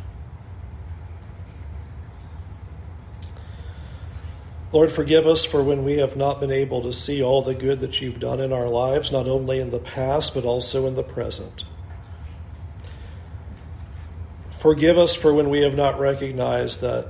Lord, 4.74 4.90
forgive 4.90 5.24
us 5.28 5.44
for 5.44 5.62
when 5.62 5.84
we 5.84 5.98
have 5.98 6.16
not 6.16 6.40
been 6.40 6.50
able 6.50 6.82
to 6.82 6.92
see 6.92 7.22
all 7.22 7.42
the 7.42 7.54
good 7.54 7.78
that 7.82 8.00
you've 8.00 8.18
done 8.18 8.40
in 8.40 8.52
our 8.52 8.68
lives, 8.68 9.12
not 9.12 9.28
only 9.28 9.60
in 9.60 9.70
the 9.70 9.78
past, 9.78 10.34
but 10.34 10.44
also 10.44 10.88
in 10.88 10.96
the 10.96 11.02
present. 11.04 11.62
Forgive 14.58 14.98
us 14.98 15.14
for 15.14 15.32
when 15.32 15.48
we 15.48 15.60
have 15.60 15.76
not 15.76 16.00
recognized 16.00 16.80
that 16.80 17.06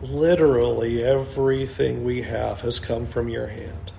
literally 0.00 1.04
everything 1.04 2.02
we 2.02 2.22
have 2.22 2.62
has 2.62 2.80
come 2.80 3.06
from 3.06 3.28
your 3.28 3.46
hand. 3.46 3.92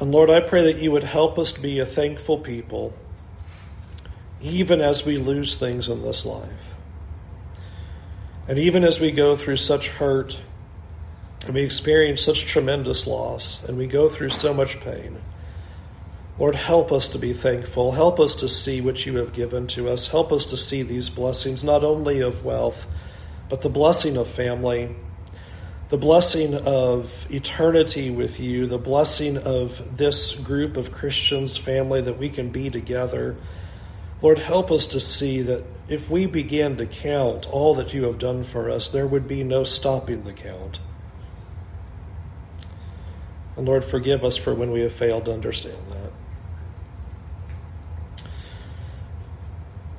And 0.00 0.10
Lord, 0.10 0.30
I 0.30 0.40
pray 0.40 0.72
that 0.72 0.82
you 0.82 0.90
would 0.92 1.04
help 1.04 1.38
us 1.38 1.52
to 1.52 1.60
be 1.60 1.80
a 1.80 1.86
thankful 1.86 2.38
people, 2.38 2.94
even 4.40 4.80
as 4.80 5.04
we 5.04 5.18
lose 5.18 5.56
things 5.56 5.90
in 5.90 6.00
this 6.00 6.24
life. 6.24 6.75
And 8.48 8.58
even 8.58 8.84
as 8.84 9.00
we 9.00 9.10
go 9.10 9.36
through 9.36 9.56
such 9.56 9.88
hurt, 9.88 10.40
and 11.44 11.54
we 11.54 11.62
experience 11.62 12.22
such 12.22 12.46
tremendous 12.46 13.06
loss, 13.06 13.62
and 13.64 13.76
we 13.76 13.86
go 13.86 14.08
through 14.08 14.30
so 14.30 14.54
much 14.54 14.80
pain, 14.80 15.20
Lord, 16.38 16.54
help 16.54 16.92
us 16.92 17.08
to 17.08 17.18
be 17.18 17.32
thankful. 17.32 17.92
Help 17.92 18.20
us 18.20 18.36
to 18.36 18.48
see 18.48 18.82
what 18.82 19.06
you 19.06 19.16
have 19.16 19.32
given 19.32 19.68
to 19.68 19.88
us. 19.88 20.08
Help 20.08 20.32
us 20.32 20.46
to 20.46 20.56
see 20.56 20.82
these 20.82 21.08
blessings, 21.08 21.64
not 21.64 21.82
only 21.82 22.20
of 22.20 22.44
wealth, 22.44 22.86
but 23.48 23.62
the 23.62 23.70
blessing 23.70 24.18
of 24.18 24.28
family, 24.28 24.94
the 25.88 25.96
blessing 25.96 26.54
of 26.54 27.26
eternity 27.30 28.10
with 28.10 28.38
you, 28.38 28.66
the 28.66 28.76
blessing 28.76 29.38
of 29.38 29.96
this 29.96 30.34
group 30.34 30.76
of 30.76 30.92
Christians, 30.92 31.56
family, 31.56 32.02
that 32.02 32.18
we 32.18 32.28
can 32.28 32.50
be 32.50 32.68
together. 32.68 33.36
Lord, 34.22 34.38
help 34.38 34.70
us 34.70 34.86
to 34.88 35.00
see 35.00 35.42
that 35.42 35.64
if 35.88 36.10
we 36.10 36.26
began 36.26 36.76
to 36.78 36.86
count 36.86 37.46
all 37.46 37.74
that 37.76 37.92
you 37.92 38.04
have 38.04 38.18
done 38.18 38.44
for 38.44 38.70
us, 38.70 38.88
there 38.88 39.06
would 39.06 39.28
be 39.28 39.44
no 39.44 39.62
stopping 39.62 40.24
the 40.24 40.32
count. 40.32 40.80
And 43.56 43.66
Lord, 43.66 43.84
forgive 43.84 44.24
us 44.24 44.36
for 44.36 44.54
when 44.54 44.70
we 44.70 44.80
have 44.80 44.92
failed 44.92 45.26
to 45.26 45.32
understand 45.32 45.78
that. 45.90 46.12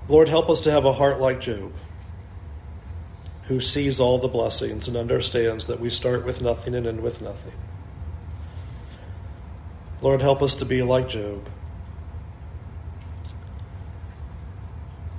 Lord, 0.07 0.29
help 0.29 0.49
us 0.49 0.61
to 0.61 0.71
have 0.71 0.85
a 0.85 0.93
heart 0.93 1.19
like 1.19 1.41
Job, 1.41 1.73
who 3.43 3.59
sees 3.59 3.99
all 3.99 4.19
the 4.19 4.27
blessings 4.27 4.87
and 4.87 4.97
understands 4.97 5.67
that 5.67 5.79
we 5.79 5.89
start 5.89 6.25
with 6.25 6.41
nothing 6.41 6.75
and 6.75 6.87
end 6.87 7.01
with 7.01 7.21
nothing. 7.21 7.53
Lord, 10.01 10.21
help 10.21 10.41
us 10.41 10.55
to 10.55 10.65
be 10.65 10.81
like 10.81 11.09
Job 11.09 11.49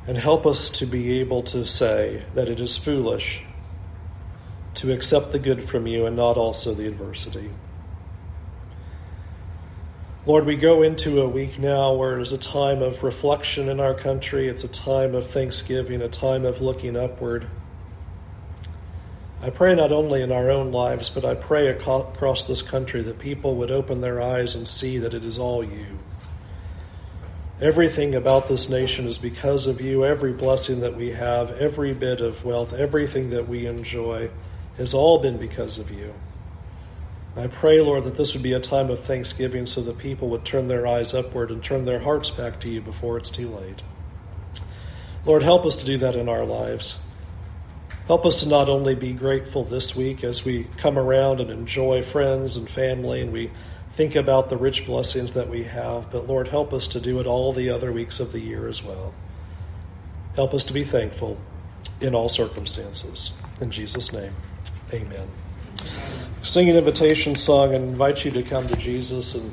and 0.09 0.17
help 0.17 0.47
us 0.47 0.71
to 0.71 0.87
be 0.87 1.21
able 1.21 1.43
to 1.43 1.67
say 1.67 2.25
that 2.33 2.49
it 2.49 2.59
is 2.59 2.79
foolish 2.79 3.43
to 4.75 4.91
accept 4.91 5.33
the 5.33 5.39
good 5.39 5.63
from 5.63 5.87
you 5.87 6.07
and 6.07 6.17
not 6.17 6.39
also 6.39 6.73
the 6.73 6.89
adversity. 6.89 7.51
Lord, 10.25 10.47
we 10.47 10.57
go 10.57 10.81
into 10.81 11.21
a 11.21 11.29
week 11.29 11.59
now 11.59 11.95
where 11.95 12.19
it 12.19 12.23
is 12.23 12.33
a 12.33 12.39
time 12.39 12.81
of 12.81 13.03
reflection 13.03 13.69
in 13.69 13.81
our 13.81 13.93
country. 13.93 14.49
It's 14.49 14.65
a 14.65 14.69
time 14.69 15.15
of 15.15 15.31
thanksgiving, 15.31 16.01
a 16.01 16.09
time 16.09 16.47
of 16.47 16.63
looking 16.63 16.97
upward. 16.97 17.47
I 19.43 19.51
pray 19.51 19.75
not 19.75 19.93
only 19.93 20.23
in 20.23 20.33
our 20.33 20.51
own 20.51 20.73
lives, 20.73 21.11
but 21.11 21.27
I 21.27 21.35
pray 21.35 21.69
across 21.69 22.45
this 22.45 22.63
country 22.63 23.03
that 23.03 23.19
people 23.19 23.57
would 23.57 23.71
open 23.71 24.01
their 24.01 24.23
eyes 24.23 24.55
and 24.55 24.67
see 24.67 24.97
that 24.99 25.13
it 25.13 25.25
is 25.25 25.39
all 25.39 25.63
you. 25.63 25.99
Everything 27.61 28.15
about 28.15 28.47
this 28.47 28.69
nation 28.69 29.09
is 29.09 29.19
because 29.19 29.67
of 29.67 29.81
you. 29.81 30.05
Every 30.05 30.33
blessing 30.33 30.81
that 30.81 30.97
we 30.97 31.11
have, 31.11 31.51
every 31.53 31.93
bit 31.93 32.21
of 32.21 32.45
wealth, 32.45 32.73
everything 32.73 33.31
that 33.31 33.49
we 33.49 33.67
enjoy 33.67 34.31
has 34.77 34.95
all 34.95 35.19
been 35.19 35.39
because 35.39 35.77
of 35.77 35.91
you. 35.91 36.15
I 37.37 37.49
pray, 37.49 37.81
Lord, 37.81 38.05
that 38.05 38.17
this 38.17 38.33
would 38.33 38.45
be 38.45 38.53
a 38.53 38.61
time 38.61 38.91
of 38.91 39.05
thanksgiving 39.05 39.67
so 39.67 39.81
that 39.83 39.99
people 39.99 40.29
would 40.31 40.45
turn 40.45 40.69
their 40.69 40.87
eyes 40.87 41.15
upward 41.15 41.51
and 41.51 41.63
turn 41.63 41.85
their 41.85 42.01
hearts 42.01 42.31
back 42.31 42.61
to 42.61 42.69
you 42.69 42.81
before 42.81 43.17
it's 43.17 43.31
too 43.31 43.49
late. 43.49 43.83
Lord, 45.25 45.43
help 45.43 45.67
us 45.67 45.77
to 45.77 45.85
do 45.85 45.99
that 45.99 46.15
in 46.15 46.29
our 46.29 46.45
lives. 46.45 47.01
Help 48.07 48.25
us 48.25 48.41
to 48.41 48.49
not 48.49 48.69
only 48.69 48.95
be 48.95 49.13
grateful 49.13 49.65
this 49.65 49.95
week 49.95 50.25
as 50.25 50.45
we 50.45 50.65
come 50.79 50.97
around 50.97 51.41
and 51.41 51.51
enjoy 51.51 52.03
friends 52.03 52.57
and 52.57 52.71
family 52.71 53.21
and 53.21 53.33
we 53.33 53.51
think 53.99 54.15
about 54.15 54.49
the 54.49 54.57
rich 54.57 54.87
blessings 54.87 55.33
that 55.33 55.49
we 55.51 55.65
have, 55.65 56.09
but 56.13 56.29
Lord, 56.29 56.47
help 56.47 56.73
us 56.73 56.87
to 56.87 57.01
do 57.01 57.19
it 57.19 57.27
all 57.27 57.53
the 57.53 57.71
other 57.71 57.91
weeks 57.91 58.21
of 58.21 58.31
the 58.31 58.39
year 58.39 58.69
as 58.69 58.81
well. 58.81 59.13
Help 60.37 60.55
us 60.55 60.67
to 60.67 60.73
be 60.73 60.85
thankful 60.85 61.37
in 62.01 62.15
all 62.15 62.29
circumstances. 62.29 63.33
In 63.61 63.73
Jesus' 63.73 64.13
name, 64.13 64.33
amen. 64.93 65.29
Sing 66.45 66.71
an 66.71 66.77
invitation 66.77 67.35
song 67.35 67.75
and 67.75 67.89
invite 67.89 68.25
you 68.25 68.31
to 68.31 68.45
come 68.45 68.69
to 68.69 68.77
Jesus. 68.77 69.35
And 69.35 69.53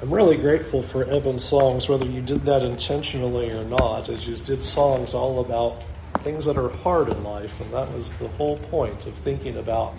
I'm 0.00 0.14
really 0.14 0.36
grateful 0.36 0.80
for 0.80 1.02
Evan's 1.02 1.42
songs, 1.42 1.88
whether 1.88 2.06
you 2.06 2.20
did 2.20 2.42
that 2.42 2.62
intentionally 2.62 3.50
or 3.50 3.64
not, 3.64 4.08
as 4.08 4.24
you 4.24 4.36
did 4.36 4.62
songs 4.62 5.14
all 5.14 5.40
about 5.40 5.82
things 6.20 6.44
that 6.44 6.56
are 6.56 6.68
hard 6.68 7.08
in 7.08 7.24
life. 7.24 7.60
And 7.60 7.74
that 7.74 7.92
was 7.92 8.12
the 8.18 8.28
whole 8.28 8.56
point 8.56 9.04
of 9.06 9.14
thinking 9.16 9.56
about 9.56 9.96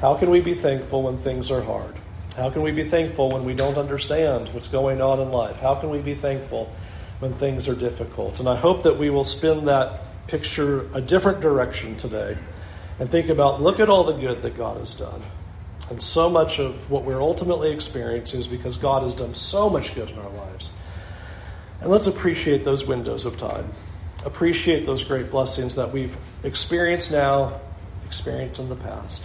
how 0.00 0.14
can 0.14 0.30
we 0.30 0.40
be 0.40 0.54
thankful 0.54 1.02
when 1.02 1.18
things 1.18 1.50
are 1.50 1.60
hard? 1.60 1.94
How 2.38 2.50
can 2.50 2.62
we 2.62 2.70
be 2.70 2.84
thankful 2.84 3.32
when 3.32 3.44
we 3.44 3.52
don't 3.52 3.76
understand 3.76 4.50
what's 4.54 4.68
going 4.68 5.02
on 5.02 5.18
in 5.18 5.32
life? 5.32 5.56
How 5.58 5.74
can 5.74 5.90
we 5.90 5.98
be 5.98 6.14
thankful 6.14 6.72
when 7.18 7.34
things 7.34 7.66
are 7.66 7.74
difficult? 7.74 8.38
And 8.38 8.48
I 8.48 8.54
hope 8.54 8.84
that 8.84 8.96
we 8.96 9.10
will 9.10 9.24
spin 9.24 9.64
that 9.64 10.26
picture 10.28 10.88
a 10.94 11.00
different 11.00 11.40
direction 11.40 11.96
today 11.96 12.38
and 13.00 13.10
think 13.10 13.28
about 13.28 13.60
look 13.60 13.80
at 13.80 13.90
all 13.90 14.04
the 14.04 14.12
good 14.12 14.42
that 14.42 14.56
God 14.56 14.78
has 14.78 14.94
done. 14.94 15.20
And 15.90 16.00
so 16.00 16.30
much 16.30 16.60
of 16.60 16.88
what 16.88 17.04
we're 17.04 17.20
ultimately 17.20 17.72
experiencing 17.72 18.38
is 18.38 18.46
because 18.46 18.76
God 18.76 19.02
has 19.02 19.14
done 19.14 19.34
so 19.34 19.68
much 19.68 19.96
good 19.96 20.08
in 20.08 20.18
our 20.20 20.30
lives. 20.30 20.70
And 21.80 21.90
let's 21.90 22.06
appreciate 22.06 22.62
those 22.62 22.86
windows 22.86 23.24
of 23.24 23.36
time. 23.36 23.72
Appreciate 24.24 24.86
those 24.86 25.02
great 25.02 25.32
blessings 25.32 25.74
that 25.74 25.92
we've 25.92 26.16
experienced 26.44 27.10
now, 27.10 27.60
experienced 28.06 28.60
in 28.60 28.68
the 28.68 28.76
past 28.76 29.24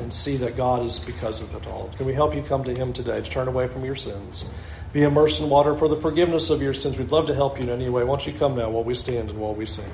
and 0.00 0.12
see 0.12 0.36
that 0.38 0.56
God 0.56 0.84
is 0.84 0.98
because 0.98 1.40
of 1.40 1.54
it 1.54 1.66
all. 1.66 1.90
Can 1.96 2.06
we 2.06 2.14
help 2.14 2.34
you 2.34 2.42
come 2.42 2.64
to 2.64 2.74
Him 2.74 2.92
today 2.92 3.20
to 3.20 3.30
turn 3.30 3.48
away 3.48 3.68
from 3.68 3.84
your 3.84 3.96
sins? 3.96 4.44
Be 4.92 5.02
immersed 5.02 5.40
in 5.40 5.48
water 5.48 5.74
for 5.74 5.88
the 5.88 6.00
forgiveness 6.00 6.50
of 6.50 6.62
your 6.62 6.74
sins. 6.74 6.96
We'd 6.96 7.10
love 7.10 7.26
to 7.26 7.34
help 7.34 7.58
you 7.58 7.64
in 7.64 7.70
any 7.70 7.88
way. 7.88 8.04
Won't 8.04 8.26
you 8.26 8.32
come 8.32 8.56
now 8.56 8.70
while 8.70 8.84
we 8.84 8.94
stand 8.94 9.30
and 9.30 9.38
while 9.38 9.54
we 9.54 9.66
sing? 9.66 9.90